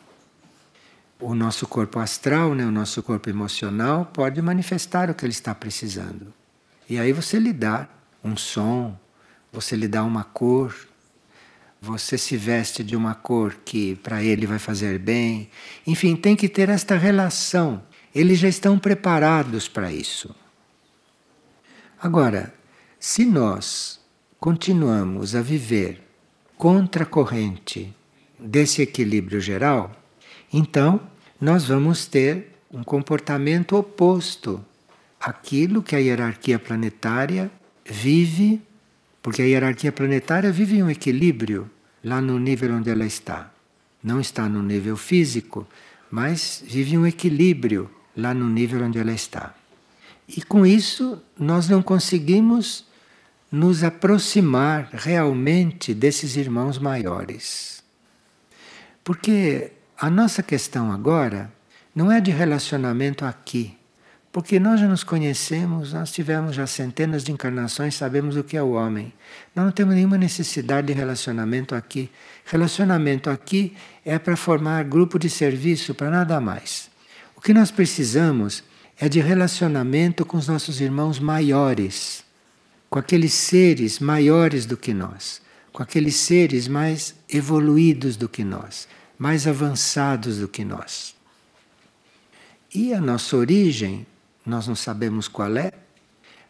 O 1.21 1.35
nosso 1.35 1.67
corpo 1.67 1.99
astral, 1.99 2.55
né, 2.55 2.65
o 2.65 2.71
nosso 2.71 3.03
corpo 3.03 3.29
emocional, 3.29 4.07
pode 4.07 4.41
manifestar 4.41 5.11
o 5.11 5.15
que 5.15 5.25
ele 5.25 5.33
está 5.33 5.55
precisando. 5.55 6.33
E 6.89 6.99
aí 6.99 7.13
você 7.13 7.39
lhe 7.39 7.53
dá 7.53 7.89
um 8.23 8.37
som, 8.37 8.99
você 9.53 9.75
lhe 9.75 9.89
dá 9.89 10.05
uma 10.05 10.25
cor, 10.25 10.75
você 11.81 12.19
se 12.19 12.37
veste 12.37 12.83
de 12.83 12.97
uma 12.97 13.15
cor 13.15 13.57
que 13.65 13.97
para 13.97 14.23
ele 14.23 14.47
vai 14.47 14.59
fazer 14.59 14.99
bem. 14.99 15.49
Enfim, 15.87 16.17
tem 16.17 16.35
que 16.35 16.49
ter 16.49 16.69
esta 16.69 16.97
relação. 16.97 17.83
Eles 18.15 18.39
já 18.39 18.49
estão 18.49 18.79
preparados 18.79 19.69
para 19.69 19.93
isso. 19.93 20.35
Agora, 22.01 22.55
se 22.99 23.25
nós 23.25 24.01
continuamos 24.39 25.35
a 25.35 25.43
viver 25.43 26.03
contra 26.57 27.03
a 27.03 27.07
corrente 27.07 27.95
desse 28.39 28.83
equilíbrio 28.83 29.41
geral, 29.41 29.93
então 30.53 31.01
nós 31.41 31.67
vamos 31.67 32.07
ter 32.07 32.57
um 32.71 32.83
comportamento 32.83 33.77
oposto 33.77 34.65
àquilo 35.21 35.83
que 35.83 35.97
a 35.97 35.99
hierarquia 35.99 36.59
planetária 36.59 37.51
vive 37.85 38.63
porque 39.23 39.43
a 39.43 39.45
hierarquia 39.45 39.93
planetária 39.93 40.51
vive 40.51 40.83
um 40.83 40.91
equilíbrio 40.91 41.71
lá 42.03 42.21
no 42.21 42.39
nível 42.39 42.75
onde 42.75 42.89
ela 42.89 43.05
está. 43.05 43.53
Não 44.03 44.21
está 44.21 44.49
no 44.49 44.63
nível 44.63 44.97
físico, 44.97 45.67
mas 46.11 46.63
vive 46.67 46.97
um 46.97 47.07
equilíbrio 47.07 47.91
lá 48.19 48.35
no 48.35 48.49
nível 48.49 48.85
onde 48.85 48.99
ela 48.99 49.12
está. 49.12 49.55
E 50.27 50.43
com 50.43 50.66
isso, 50.66 51.23
nós 51.39 51.69
não 51.69 51.81
conseguimos 51.81 52.85
nos 53.51 53.83
aproximar 53.83 54.91
realmente 54.93 55.95
desses 55.95 56.37
irmãos 56.37 56.79
maiores. 56.79 57.83
Porque 59.03 59.73
a 59.97 60.11
nossa 60.11 60.43
questão 60.43 60.93
agora 60.93 61.51
não 61.95 62.12
é 62.12 62.21
de 62.21 62.31
relacionamento 62.31 63.25
aqui, 63.25 63.79
porque 64.31 64.61
nós 64.61 64.81
já 64.81 64.87
nos 64.87 65.03
conhecemos, 65.03 65.95
nós 65.95 66.12
tivemos 66.12 66.55
já 66.55 66.66
centenas 66.66 67.25
de 67.25 67.33
encarnações, 67.33 67.95
sabemos 67.95 68.37
o 68.37 68.45
que 68.45 68.57
é 68.57 68.62
o 68.62 68.73
homem. 68.73 69.12
Nós 69.55 69.64
não 69.64 69.73
temos 69.73 69.95
nenhuma 69.95 70.19
necessidade 70.19 70.89
de 70.89 70.93
relacionamento 70.93 71.75
aqui. 71.75 72.11
Relacionamento 72.45 73.31
aqui 73.31 73.75
é 74.05 74.19
para 74.19 74.37
formar 74.37 74.85
grupo 74.85 75.19
de 75.19 75.31
serviço, 75.31 75.95
para 75.95 76.11
nada 76.11 76.39
mais. 76.41 76.91
O 77.39 77.41
que 77.41 77.55
nós 77.55 77.70
precisamos 77.70 78.64
é 78.99 79.09
de 79.09 79.20
relacionamento 79.20 80.26
com 80.26 80.36
os 80.36 80.49
nossos 80.49 80.80
irmãos 80.80 81.20
maiores, 81.20 82.24
com 82.91 82.99
aqueles 82.99 83.32
seres 83.32 84.01
maiores 84.01 84.66
do 84.66 84.76
que 84.76 84.93
nós, 84.93 85.41
com 85.72 85.80
aqueles 85.80 86.16
seres 86.16 86.66
mais 86.66 87.14
evoluídos 87.28 88.16
do 88.16 88.28
que 88.28 88.43
nós, 88.43 88.89
mais 89.16 89.47
avançados 89.47 90.39
do 90.39 90.49
que 90.49 90.64
nós. 90.64 91.14
E 92.74 92.93
a 92.93 93.01
nossa 93.01 93.36
origem 93.36 94.05
nós 94.45 94.66
não 94.66 94.74
sabemos 94.74 95.28
qual 95.28 95.57
é. 95.57 95.70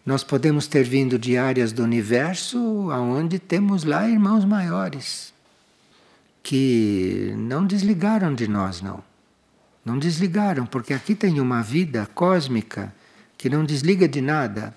Nós 0.06 0.24
podemos 0.24 0.66
ter 0.66 0.84
vindo 0.84 1.18
de 1.18 1.36
áreas 1.36 1.70
do 1.70 1.82
universo 1.82 2.90
aonde 2.90 3.38
temos 3.38 3.84
lá 3.84 4.08
irmãos 4.08 4.46
maiores 4.46 5.34
que 6.42 7.34
não 7.36 7.66
desligaram 7.66 8.34
de 8.34 8.48
nós, 8.48 8.80
não. 8.80 9.06
Não 9.88 9.98
desligaram, 9.98 10.66
porque 10.66 10.92
aqui 10.92 11.14
tem 11.14 11.40
uma 11.40 11.62
vida 11.62 12.06
cósmica 12.14 12.94
que 13.38 13.48
não 13.48 13.64
desliga 13.64 14.06
de 14.06 14.20
nada. 14.20 14.74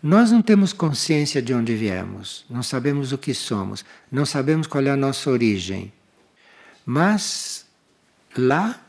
Nós 0.00 0.30
não 0.30 0.40
temos 0.40 0.72
consciência 0.72 1.42
de 1.42 1.52
onde 1.52 1.74
viemos, 1.74 2.44
não 2.48 2.62
sabemos 2.62 3.10
o 3.10 3.18
que 3.18 3.34
somos, 3.34 3.84
não 4.10 4.24
sabemos 4.24 4.68
qual 4.68 4.84
é 4.84 4.90
a 4.90 4.96
nossa 4.96 5.28
origem. 5.28 5.92
Mas 6.86 7.66
lá 8.38 8.80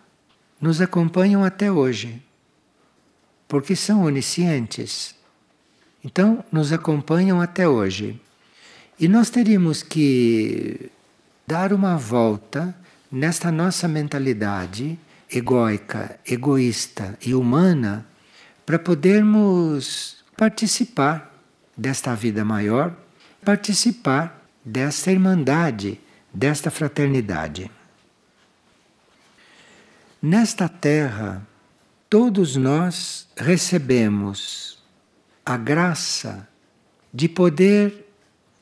nos 0.61 0.79
acompanham 0.79 1.43
até 1.43 1.71
hoje 1.71 2.21
porque 3.47 3.75
são 3.75 4.03
oniscientes. 4.03 5.15
Então, 6.03 6.45
nos 6.51 6.71
acompanham 6.71 7.41
até 7.41 7.67
hoje. 7.67 8.21
E 8.99 9.07
nós 9.07 9.31
teríamos 9.31 9.81
que 9.81 10.91
dar 11.47 11.73
uma 11.73 11.97
volta 11.97 12.75
nesta 13.11 13.51
nossa 13.51 13.87
mentalidade 13.87 14.99
egóica, 15.33 16.19
egoísta 16.25 17.17
e 17.25 17.33
humana 17.33 18.05
para 18.65 18.77
podermos 18.77 20.23
participar 20.37 21.33
desta 21.75 22.15
vida 22.15 22.45
maior, 22.45 22.95
participar 23.43 24.45
desta 24.63 25.11
irmandade, 25.11 25.99
desta 26.33 26.71
fraternidade. 26.71 27.69
Nesta 30.21 30.69
terra, 30.69 31.45
todos 32.09 32.55
nós 32.55 33.27
recebemos 33.35 34.81
a 35.45 35.57
graça 35.57 36.47
de 37.13 37.27
poder 37.27 38.07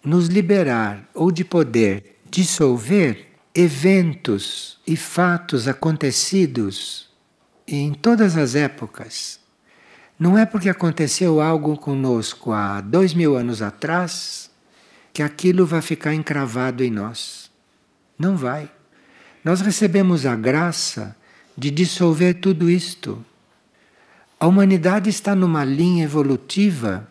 nos 0.04 0.28
liberar 0.28 1.08
ou 1.14 1.32
de 1.32 1.46
poder 1.46 2.20
dissolver 2.30 3.31
eventos 3.54 4.80
e 4.86 4.96
fatos 4.96 5.68
acontecidos 5.68 7.10
em 7.68 7.94
todas 7.94 8.38
as 8.38 8.56
épocas. 8.56 9.40
Não 10.20 10.38
é 10.38 10.46
porque 10.46 10.70
aconteceu 10.70 11.42
algo 11.42 11.78
conosco 11.78 12.52
há 12.52 12.82
dois 12.82 13.14
mil 13.14 13.36
anos 13.36 13.62
atrás 13.62 14.50
que 15.14 15.24
aquilo 15.24 15.66
vai 15.66 15.82
ficar 15.82 16.14
encravado 16.14 16.84
em 16.84 16.92
nós. 16.92 17.52
Não 18.18 18.38
vai. 18.38 18.70
Nós 19.44 19.62
recebemos 19.62 20.26
a 20.26 20.36
graça 20.36 21.16
de 21.58 21.72
dissolver 21.72 22.36
tudo 22.36 22.70
isto 22.70 23.26
a 24.42 24.48
humanidade 24.48 25.08
está 25.08 25.36
numa 25.36 25.64
linha 25.64 26.04
evolutiva 26.04 27.08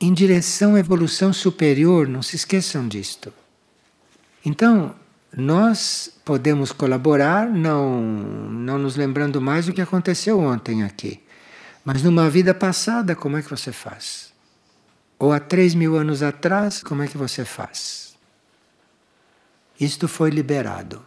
em 0.00 0.12
direção 0.12 0.74
à 0.74 0.80
evolução 0.80 1.32
superior, 1.32 2.08
não 2.08 2.22
se 2.22 2.34
esqueçam 2.34 2.88
disto. 2.88 3.32
Então, 4.44 4.96
nós 5.36 6.12
podemos 6.24 6.72
colaborar, 6.72 7.48
não, 7.48 8.00
não 8.02 8.78
nos 8.78 8.96
lembrando 8.96 9.40
mais 9.40 9.66
do 9.66 9.72
que 9.72 9.80
aconteceu 9.80 10.40
ontem 10.40 10.82
aqui. 10.82 11.20
Mas 11.84 12.02
numa 12.02 12.28
vida 12.28 12.52
passada, 12.52 13.14
como 13.14 13.36
é 13.36 13.42
que 13.42 13.50
você 13.50 13.72
faz? 13.72 14.32
Ou 15.18 15.32
há 15.32 15.40
três 15.40 15.74
mil 15.74 15.96
anos 15.96 16.22
atrás, 16.22 16.82
como 16.82 17.02
é 17.02 17.06
que 17.06 17.16
você 17.16 17.44
faz? 17.44 18.14
Isto 19.78 20.08
foi 20.08 20.30
liberado. 20.30 21.04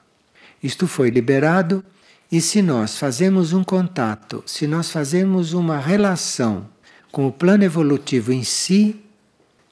Isto 0.61 0.87
foi 0.87 1.09
liberado 1.09 1.83
e 2.31 2.41
se 2.41 2.61
nós 2.61 2.97
fazemos 2.97 3.53
um 3.53 3.63
contato, 3.63 4.43
se 4.47 4.65
nós 4.65 4.89
fazemos 4.89 5.53
uma 5.53 5.77
relação 5.77 6.67
com 7.11 7.27
o 7.27 7.31
plano 7.31 7.63
evolutivo 7.63 8.31
em 8.31 8.43
si, 8.43 8.99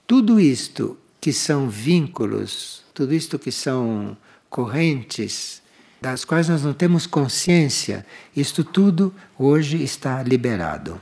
tudo 0.05 0.39
isto 0.39 0.95
que 1.19 1.33
são 1.33 1.67
vínculos, 1.69 2.83
tudo 2.93 3.15
isto 3.15 3.39
que 3.39 3.51
são 3.51 4.15
correntes, 4.51 5.63
das 5.99 6.23
quais 6.23 6.47
nós 6.47 6.61
não 6.61 6.73
temos 6.73 7.07
consciência, 7.07 8.05
isto 8.35 8.63
tudo 8.63 9.11
hoje 9.39 9.81
está 9.81 10.21
liberado. 10.21 11.01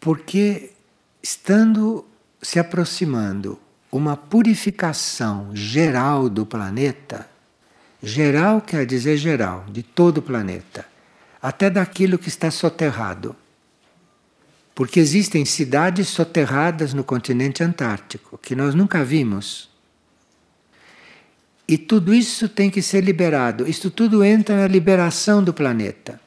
Porque 0.00 0.70
estando 1.22 2.06
se 2.40 2.58
aproximando 2.58 3.60
uma 3.92 4.16
purificação 4.16 5.50
geral 5.54 6.30
do 6.30 6.46
planeta, 6.46 7.28
Geral 8.02 8.60
quer 8.60 8.86
dizer 8.86 9.16
geral, 9.16 9.66
de 9.70 9.82
todo 9.82 10.18
o 10.18 10.22
planeta, 10.22 10.86
até 11.42 11.68
daquilo 11.68 12.18
que 12.18 12.28
está 12.28 12.50
soterrado. 12.50 13.34
Porque 14.72 15.00
existem 15.00 15.44
cidades 15.44 16.06
soterradas 16.06 16.94
no 16.94 17.02
continente 17.02 17.64
antártico 17.64 18.38
que 18.38 18.54
nós 18.54 18.72
nunca 18.72 19.04
vimos. 19.04 19.67
E 21.68 21.76
tudo 21.76 22.14
isso 22.14 22.48
tem 22.48 22.70
que 22.70 22.80
ser 22.80 23.04
liberado. 23.04 23.68
Isto 23.68 23.90
tudo 23.90 24.24
entra 24.24 24.56
na 24.56 24.66
liberação 24.66 25.44
do 25.44 25.52
planeta. 25.52 26.18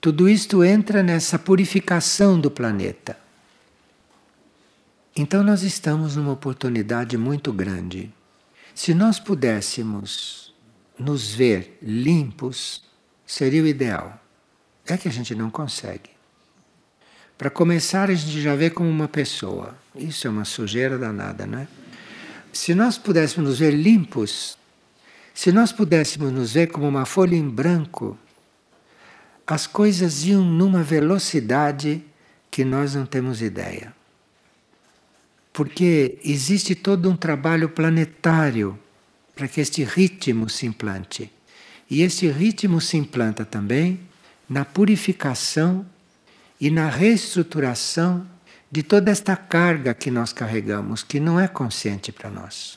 Tudo 0.00 0.28
isto 0.28 0.64
entra 0.64 1.04
nessa 1.04 1.38
purificação 1.38 2.40
do 2.40 2.50
planeta. 2.50 3.16
Então 5.14 5.44
nós 5.44 5.62
estamos 5.62 6.16
numa 6.16 6.32
oportunidade 6.32 7.16
muito 7.16 7.52
grande. 7.52 8.12
Se 8.74 8.92
nós 8.92 9.20
pudéssemos 9.20 10.52
nos 10.98 11.32
ver 11.32 11.78
limpos, 11.80 12.82
seria 13.24 13.62
o 13.62 13.66
ideal. 13.68 14.20
É 14.84 14.96
que 14.96 15.06
a 15.06 15.12
gente 15.12 15.34
não 15.34 15.48
consegue. 15.48 16.10
Para 17.36 17.50
começar, 17.50 18.10
a 18.10 18.14
gente 18.14 18.40
já 18.40 18.56
vê 18.56 18.68
como 18.68 18.90
uma 18.90 19.06
pessoa. 19.06 19.76
Isso 19.94 20.26
é 20.26 20.30
uma 20.30 20.44
sujeira 20.44 20.98
danada, 20.98 21.46
não 21.46 21.60
é? 21.60 21.68
Se 22.52 22.74
nós 22.74 22.98
pudéssemos 22.98 23.50
nos 23.50 23.58
ver 23.60 23.72
limpos, 23.72 24.57
se 25.38 25.52
nós 25.52 25.70
pudéssemos 25.70 26.32
nos 26.32 26.54
ver 26.54 26.66
como 26.66 26.88
uma 26.88 27.06
folha 27.06 27.36
em 27.36 27.48
branco, 27.48 28.18
as 29.46 29.68
coisas 29.68 30.24
iam 30.24 30.42
numa 30.44 30.82
velocidade 30.82 32.02
que 32.50 32.64
nós 32.64 32.96
não 32.96 33.06
temos 33.06 33.40
ideia. 33.40 33.94
Porque 35.52 36.18
existe 36.24 36.74
todo 36.74 37.08
um 37.08 37.14
trabalho 37.16 37.68
planetário 37.68 38.76
para 39.36 39.46
que 39.46 39.60
este 39.60 39.84
ritmo 39.84 40.50
se 40.50 40.66
implante. 40.66 41.30
E 41.88 42.02
este 42.02 42.28
ritmo 42.28 42.80
se 42.80 42.96
implanta 42.96 43.44
também 43.44 44.00
na 44.48 44.64
purificação 44.64 45.86
e 46.60 46.68
na 46.68 46.90
reestruturação 46.90 48.26
de 48.72 48.82
toda 48.82 49.12
esta 49.12 49.36
carga 49.36 49.94
que 49.94 50.10
nós 50.10 50.32
carregamos, 50.32 51.04
que 51.04 51.20
não 51.20 51.38
é 51.38 51.46
consciente 51.46 52.10
para 52.10 52.28
nós. 52.28 52.76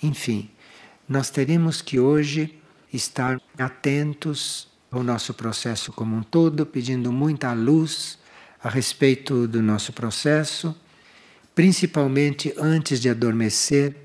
Enfim, 0.00 0.48
nós 1.08 1.30
teríamos 1.30 1.80
que 1.82 1.98
hoje 1.98 2.58
estar 2.92 3.40
atentos 3.58 4.68
ao 4.90 5.02
nosso 5.02 5.34
processo 5.34 5.92
como 5.92 6.16
um 6.16 6.22
todo, 6.22 6.64
pedindo 6.64 7.12
muita 7.12 7.52
luz 7.52 8.18
a 8.62 8.68
respeito 8.68 9.46
do 9.46 9.62
nosso 9.62 9.92
processo, 9.92 10.74
principalmente 11.54 12.54
antes 12.58 13.00
de 13.00 13.08
adormecer, 13.08 13.96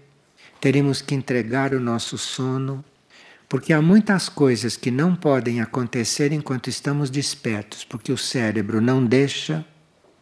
teremos 0.60 1.02
que 1.02 1.16
entregar 1.16 1.74
o 1.74 1.80
nosso 1.80 2.18
sono 2.18 2.84
porque 3.52 3.74
há 3.74 3.82
muitas 3.82 4.30
coisas 4.30 4.78
que 4.78 4.90
não 4.90 5.14
podem 5.14 5.60
acontecer 5.60 6.32
enquanto 6.32 6.70
estamos 6.70 7.10
despertos, 7.10 7.84
porque 7.84 8.10
o 8.10 8.18
cérebro 8.18 8.80
não 8.80 9.06
deixa, 9.06 9.66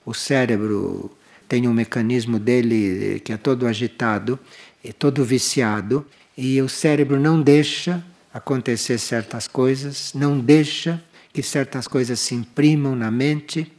o 0.03 0.15
cérebro 0.15 1.15
tem 1.47 1.67
um 1.67 1.73
mecanismo 1.73 2.39
dele 2.39 3.19
que 3.19 3.31
é 3.31 3.37
todo 3.37 3.67
agitado, 3.67 4.39
é 4.83 4.91
todo 4.91 5.23
viciado, 5.23 6.05
e 6.37 6.61
o 6.61 6.69
cérebro 6.69 7.19
não 7.19 7.41
deixa 7.41 8.03
acontecer 8.33 8.97
certas 8.97 9.47
coisas, 9.47 10.13
não 10.13 10.39
deixa 10.39 11.03
que 11.33 11.43
certas 11.43 11.87
coisas 11.87 12.19
se 12.19 12.35
imprimam 12.35 12.95
na 12.95 13.11
mente. 13.11 13.71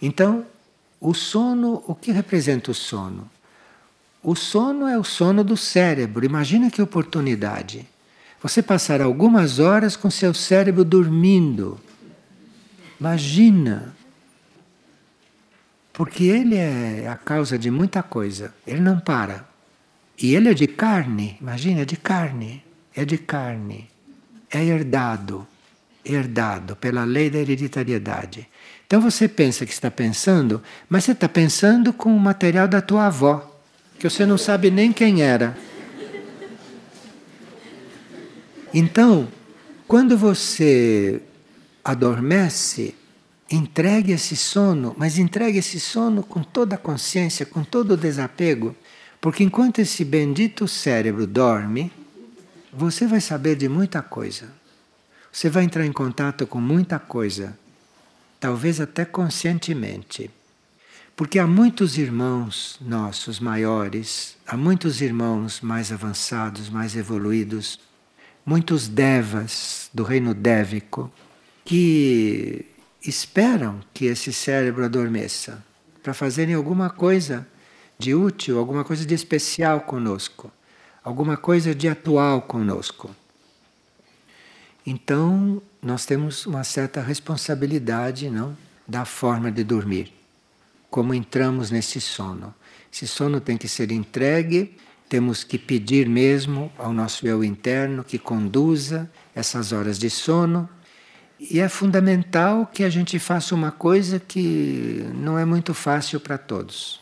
Então, 0.00 0.44
o 1.00 1.14
sono, 1.14 1.82
o 1.86 1.94
que 1.94 2.10
representa 2.10 2.70
o 2.70 2.74
sono? 2.74 3.30
O 4.22 4.34
sono 4.34 4.86
é 4.86 4.98
o 4.98 5.04
sono 5.04 5.42
do 5.42 5.56
cérebro. 5.56 6.24
Imagina 6.24 6.70
que 6.70 6.82
oportunidade 6.82 7.86
você 8.42 8.62
passar 8.62 9.02
algumas 9.02 9.58
horas 9.58 9.96
com 9.96 10.10
seu 10.10 10.32
cérebro 10.32 10.84
dormindo. 10.84 11.78
Imagina. 12.98 13.94
Porque 15.92 16.24
ele 16.24 16.56
é 16.56 17.06
a 17.08 17.16
causa 17.16 17.58
de 17.58 17.70
muita 17.70 18.02
coisa. 18.02 18.54
Ele 18.66 18.80
não 18.80 18.98
para. 18.98 19.46
E 20.22 20.34
ele 20.34 20.50
é 20.50 20.54
de 20.54 20.66
carne, 20.66 21.38
imagina, 21.40 21.80
é 21.80 21.84
de 21.84 21.96
carne. 21.96 22.62
É 22.94 23.04
de 23.04 23.16
carne. 23.16 23.88
É 24.50 24.62
herdado. 24.62 25.46
Herdado 26.04 26.76
pela 26.76 27.04
lei 27.04 27.30
da 27.30 27.38
hereditariedade. 27.38 28.46
Então 28.86 29.00
você 29.00 29.28
pensa 29.28 29.64
que 29.64 29.72
está 29.72 29.90
pensando, 29.90 30.62
mas 30.88 31.04
você 31.04 31.12
está 31.12 31.28
pensando 31.28 31.92
com 31.92 32.14
o 32.14 32.20
material 32.20 32.66
da 32.66 32.82
tua 32.82 33.06
avó, 33.06 33.60
que 33.98 34.08
você 34.08 34.26
não 34.26 34.36
sabe 34.36 34.70
nem 34.70 34.92
quem 34.92 35.22
era. 35.22 35.56
Então, 38.74 39.28
quando 39.86 40.16
você 40.16 41.22
adormece, 41.84 42.94
entregue 43.50 44.12
esse 44.12 44.36
sono, 44.36 44.94
mas 44.96 45.18
entregue 45.18 45.58
esse 45.58 45.80
sono 45.80 46.22
com 46.22 46.42
toda 46.42 46.76
a 46.76 46.78
consciência, 46.78 47.44
com 47.44 47.64
todo 47.64 47.92
o 47.92 47.96
desapego, 47.96 48.74
porque 49.20 49.44
enquanto 49.44 49.80
esse 49.80 50.04
bendito 50.04 50.66
cérebro 50.66 51.26
dorme, 51.26 51.92
você 52.72 53.06
vai 53.06 53.20
saber 53.20 53.56
de 53.56 53.68
muita 53.68 54.00
coisa. 54.00 54.48
Você 55.30 55.50
vai 55.50 55.64
entrar 55.64 55.84
em 55.84 55.92
contato 55.92 56.46
com 56.46 56.60
muita 56.60 56.98
coisa, 56.98 57.56
talvez 58.38 58.80
até 58.80 59.04
conscientemente. 59.04 60.30
Porque 61.14 61.38
há 61.38 61.46
muitos 61.46 61.98
irmãos 61.98 62.78
nossos 62.80 63.38
maiores, 63.38 64.36
há 64.46 64.56
muitos 64.56 65.02
irmãos 65.02 65.60
mais 65.60 65.92
avançados, 65.92 66.70
mais 66.70 66.96
evoluídos, 66.96 67.78
muitos 68.44 68.88
devas 68.88 69.90
do 69.92 70.02
reino 70.02 70.32
dévico 70.32 71.12
que 71.62 72.64
esperam 73.06 73.80
que 73.92 74.06
esse 74.06 74.32
cérebro 74.32 74.84
adormeça 74.84 75.62
para 76.02 76.14
fazerem 76.14 76.54
alguma 76.54 76.88
coisa 76.88 77.46
de 78.00 78.14
útil, 78.14 78.58
alguma 78.58 78.82
coisa 78.82 79.04
de 79.04 79.14
especial 79.14 79.82
conosco, 79.82 80.50
alguma 81.04 81.36
coisa 81.36 81.74
de 81.74 81.88
atual 81.88 82.42
conosco. 82.42 83.14
Então, 84.86 85.62
nós 85.82 86.06
temos 86.06 86.46
uma 86.46 86.64
certa 86.64 87.00
responsabilidade, 87.00 88.30
não, 88.30 88.56
da 88.88 89.04
forma 89.04 89.52
de 89.52 89.62
dormir. 89.62 90.12
Como 90.90 91.14
entramos 91.14 91.70
nesse 91.70 92.00
sono. 92.00 92.54
Esse 92.92 93.06
sono 93.06 93.40
tem 93.40 93.56
que 93.56 93.68
ser 93.68 93.92
entregue 93.92 94.76
temos 95.10 95.42
que 95.42 95.58
pedir 95.58 96.08
mesmo 96.08 96.72
ao 96.78 96.92
nosso 96.92 97.26
eu 97.26 97.42
interno 97.42 98.04
que 98.04 98.16
conduza 98.16 99.10
essas 99.34 99.72
horas 99.72 99.98
de 99.98 100.08
sono. 100.08 100.68
E 101.40 101.58
é 101.58 101.68
fundamental 101.68 102.64
que 102.64 102.84
a 102.84 102.88
gente 102.88 103.18
faça 103.18 103.52
uma 103.52 103.72
coisa 103.72 104.20
que 104.20 105.04
não 105.16 105.36
é 105.36 105.44
muito 105.44 105.74
fácil 105.74 106.20
para 106.20 106.38
todos. 106.38 107.00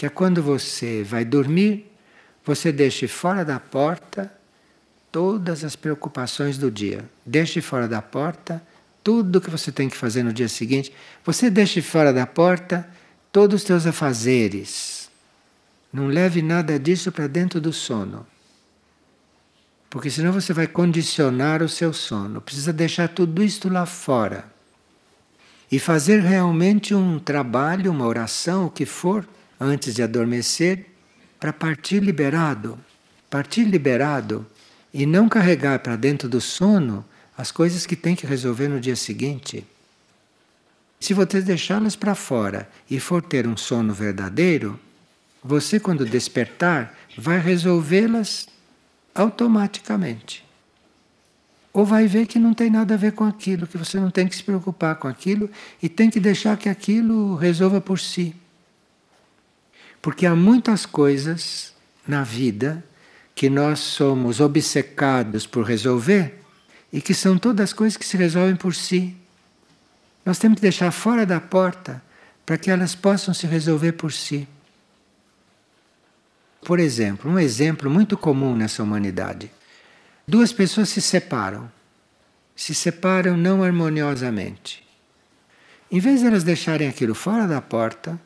Que 0.00 0.06
é 0.06 0.08
quando 0.08 0.42
você 0.42 1.04
vai 1.04 1.26
dormir, 1.26 1.92
você 2.42 2.72
deixe 2.72 3.06
fora 3.06 3.44
da 3.44 3.60
porta 3.60 4.32
todas 5.12 5.62
as 5.62 5.76
preocupações 5.76 6.56
do 6.56 6.70
dia. 6.70 7.04
Deixe 7.26 7.60
fora 7.60 7.86
da 7.86 8.00
porta 8.00 8.62
tudo 9.04 9.42
que 9.42 9.50
você 9.50 9.70
tem 9.70 9.90
que 9.90 9.96
fazer 9.96 10.22
no 10.22 10.32
dia 10.32 10.48
seguinte. 10.48 10.90
Você 11.22 11.50
deixe 11.50 11.82
fora 11.82 12.14
da 12.14 12.26
porta 12.26 12.88
todos 13.30 13.60
os 13.60 13.66
seus 13.66 13.86
afazeres 13.86 15.00
não 15.92 16.06
leve 16.06 16.40
nada 16.40 16.78
disso 16.78 17.10
para 17.10 17.26
dentro 17.26 17.60
do 17.60 17.72
sono. 17.72 18.26
Porque 19.88 20.08
senão 20.08 20.32
você 20.32 20.52
vai 20.52 20.68
condicionar 20.68 21.62
o 21.62 21.68
seu 21.68 21.92
sono. 21.92 22.40
Precisa 22.40 22.72
deixar 22.72 23.08
tudo 23.08 23.42
isto 23.42 23.68
lá 23.68 23.84
fora. 23.84 24.44
E 25.70 25.80
fazer 25.80 26.20
realmente 26.20 26.94
um 26.94 27.18
trabalho, 27.18 27.90
uma 27.90 28.06
oração, 28.06 28.66
o 28.66 28.70
que 28.70 28.86
for, 28.86 29.26
antes 29.60 29.94
de 29.94 30.02
adormecer, 30.02 30.86
para 31.38 31.52
partir 31.52 32.00
liberado. 32.00 32.78
Partir 33.28 33.64
liberado 33.64 34.46
e 34.92 35.06
não 35.06 35.28
carregar 35.28 35.78
para 35.80 35.94
dentro 35.94 36.28
do 36.28 36.40
sono 36.40 37.04
as 37.36 37.52
coisas 37.52 37.86
que 37.86 37.94
tem 37.94 38.16
que 38.16 38.26
resolver 38.26 38.68
no 38.68 38.80
dia 38.80 38.96
seguinte. 38.96 39.64
Se 40.98 41.14
você 41.14 41.40
deixá-las 41.40 41.96
para 41.96 42.14
fora 42.14 42.68
e 42.90 43.00
for 43.00 43.22
ter 43.22 43.46
um 43.46 43.56
sono 43.56 43.94
verdadeiro, 43.94 44.78
você, 45.42 45.80
quando 45.80 46.04
despertar, 46.04 46.94
vai 47.16 47.38
resolvê-las 47.38 48.46
automaticamente. 49.14 50.44
Ou 51.72 51.86
vai 51.86 52.06
ver 52.06 52.26
que 52.26 52.38
não 52.38 52.52
tem 52.52 52.68
nada 52.68 52.94
a 52.94 52.96
ver 52.96 53.12
com 53.12 53.24
aquilo, 53.24 53.66
que 53.66 53.78
você 53.78 53.98
não 53.98 54.10
tem 54.10 54.28
que 54.28 54.36
se 54.36 54.42
preocupar 54.42 54.96
com 54.96 55.08
aquilo 55.08 55.48
e 55.82 55.88
tem 55.88 56.10
que 56.10 56.20
deixar 56.20 56.58
que 56.58 56.68
aquilo 56.68 57.36
resolva 57.36 57.80
por 57.80 57.98
si. 57.98 58.34
Porque 60.00 60.26
há 60.26 60.34
muitas 60.34 60.86
coisas 60.86 61.74
na 62.06 62.22
vida 62.22 62.84
que 63.34 63.48
nós 63.48 63.78
somos 63.78 64.40
obcecados 64.40 65.46
por 65.46 65.64
resolver 65.64 66.40
e 66.92 67.00
que 67.00 67.14
são 67.14 67.38
todas 67.38 67.72
coisas 67.72 67.96
que 67.96 68.06
se 68.06 68.16
resolvem 68.16 68.56
por 68.56 68.74
si. 68.74 69.16
Nós 70.24 70.38
temos 70.38 70.56
que 70.56 70.62
deixar 70.62 70.90
fora 70.90 71.24
da 71.24 71.40
porta 71.40 72.02
para 72.44 72.58
que 72.58 72.70
elas 72.70 72.94
possam 72.94 73.32
se 73.32 73.46
resolver 73.46 73.92
por 73.92 74.12
si. 74.12 74.48
Por 76.62 76.78
exemplo, 76.78 77.30
um 77.30 77.38
exemplo 77.38 77.90
muito 77.90 78.16
comum 78.16 78.54
nessa 78.54 78.82
humanidade. 78.82 79.50
Duas 80.26 80.52
pessoas 80.52 80.88
se 80.88 81.00
separam. 81.00 81.70
Se 82.54 82.74
separam 82.74 83.36
não 83.36 83.62
harmoniosamente. 83.62 84.86
Em 85.90 85.98
vez 85.98 86.20
de 86.20 86.26
elas 86.26 86.44
deixarem 86.44 86.88
aquilo 86.88 87.14
fora 87.14 87.48
da 87.48 87.60
porta, 87.60 88.20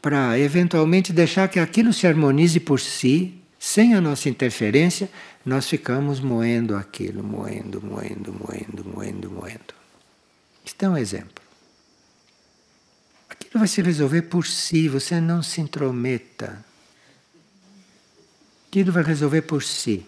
para 0.00 0.38
eventualmente 0.38 1.12
deixar 1.12 1.48
que 1.48 1.58
aquilo 1.58 1.92
se 1.92 2.06
harmonize 2.06 2.60
por 2.60 2.80
si, 2.80 3.42
Sem 3.58 3.94
a 3.94 4.00
nossa 4.00 4.28
interferência, 4.28 5.10
nós 5.44 5.68
ficamos 5.68 6.20
moendo 6.20 6.76
aquilo, 6.76 7.22
moendo, 7.24 7.82
moendo, 7.82 8.32
moendo, 8.32 8.84
moendo, 8.84 9.30
moendo. 9.30 9.74
Isto 10.64 10.84
é 10.84 10.88
um 10.88 10.96
exemplo. 10.96 11.42
Aquilo 13.28 13.58
vai 13.58 13.66
se 13.66 13.82
resolver 13.82 14.22
por 14.22 14.46
si, 14.46 14.88
você 14.88 15.20
não 15.20 15.42
se 15.42 15.60
intrometa. 15.60 16.64
Aquilo 18.68 18.92
vai 18.92 19.02
resolver 19.02 19.42
por 19.42 19.62
si. 19.62 20.06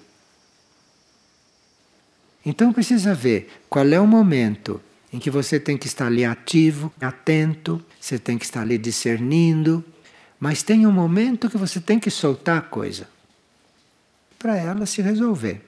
Então 2.45 2.73
precisa 2.73 3.15
ver 3.15 3.63
qual 3.69 3.87
é 3.87 3.99
o 3.99 4.07
momento 4.07 4.81
em 5.13 5.19
que 5.19 5.31
você 5.31 5.59
tem 5.59 5.77
que 5.77 5.87
estar 5.87 6.07
ali 6.07 6.25
ativo, 6.25 6.93
atento, 7.01 7.83
você 8.01 8.19
tem 8.19 8.37
que 8.37 8.45
estar 8.45 8.61
ali 8.61 8.77
discernindo, 8.77 9.85
mas 10.39 10.63
tem 10.63 10.87
um 10.87 10.93
momento 10.93 11.49
que 11.49 11.57
você 11.57 11.81
tem 11.81 11.99
que 11.99 12.11
soltar 12.11 12.59
a 12.59 12.63
coisa 12.63 13.09
para 14.39 14.57
ela 14.57 14.87
se 14.87 15.03
resolver. 15.03 15.65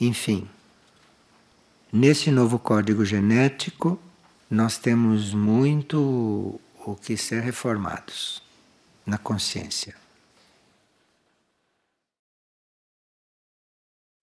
Enfim, 0.00 0.48
nesse 1.92 2.30
novo 2.30 2.58
código 2.58 3.04
genético, 3.04 3.98
nós 4.50 4.78
temos 4.78 5.32
muito 5.32 6.60
o 6.86 6.94
que 6.94 7.16
ser 7.16 7.42
reformados 7.42 8.42
na 9.06 9.18
consciência. 9.18 10.03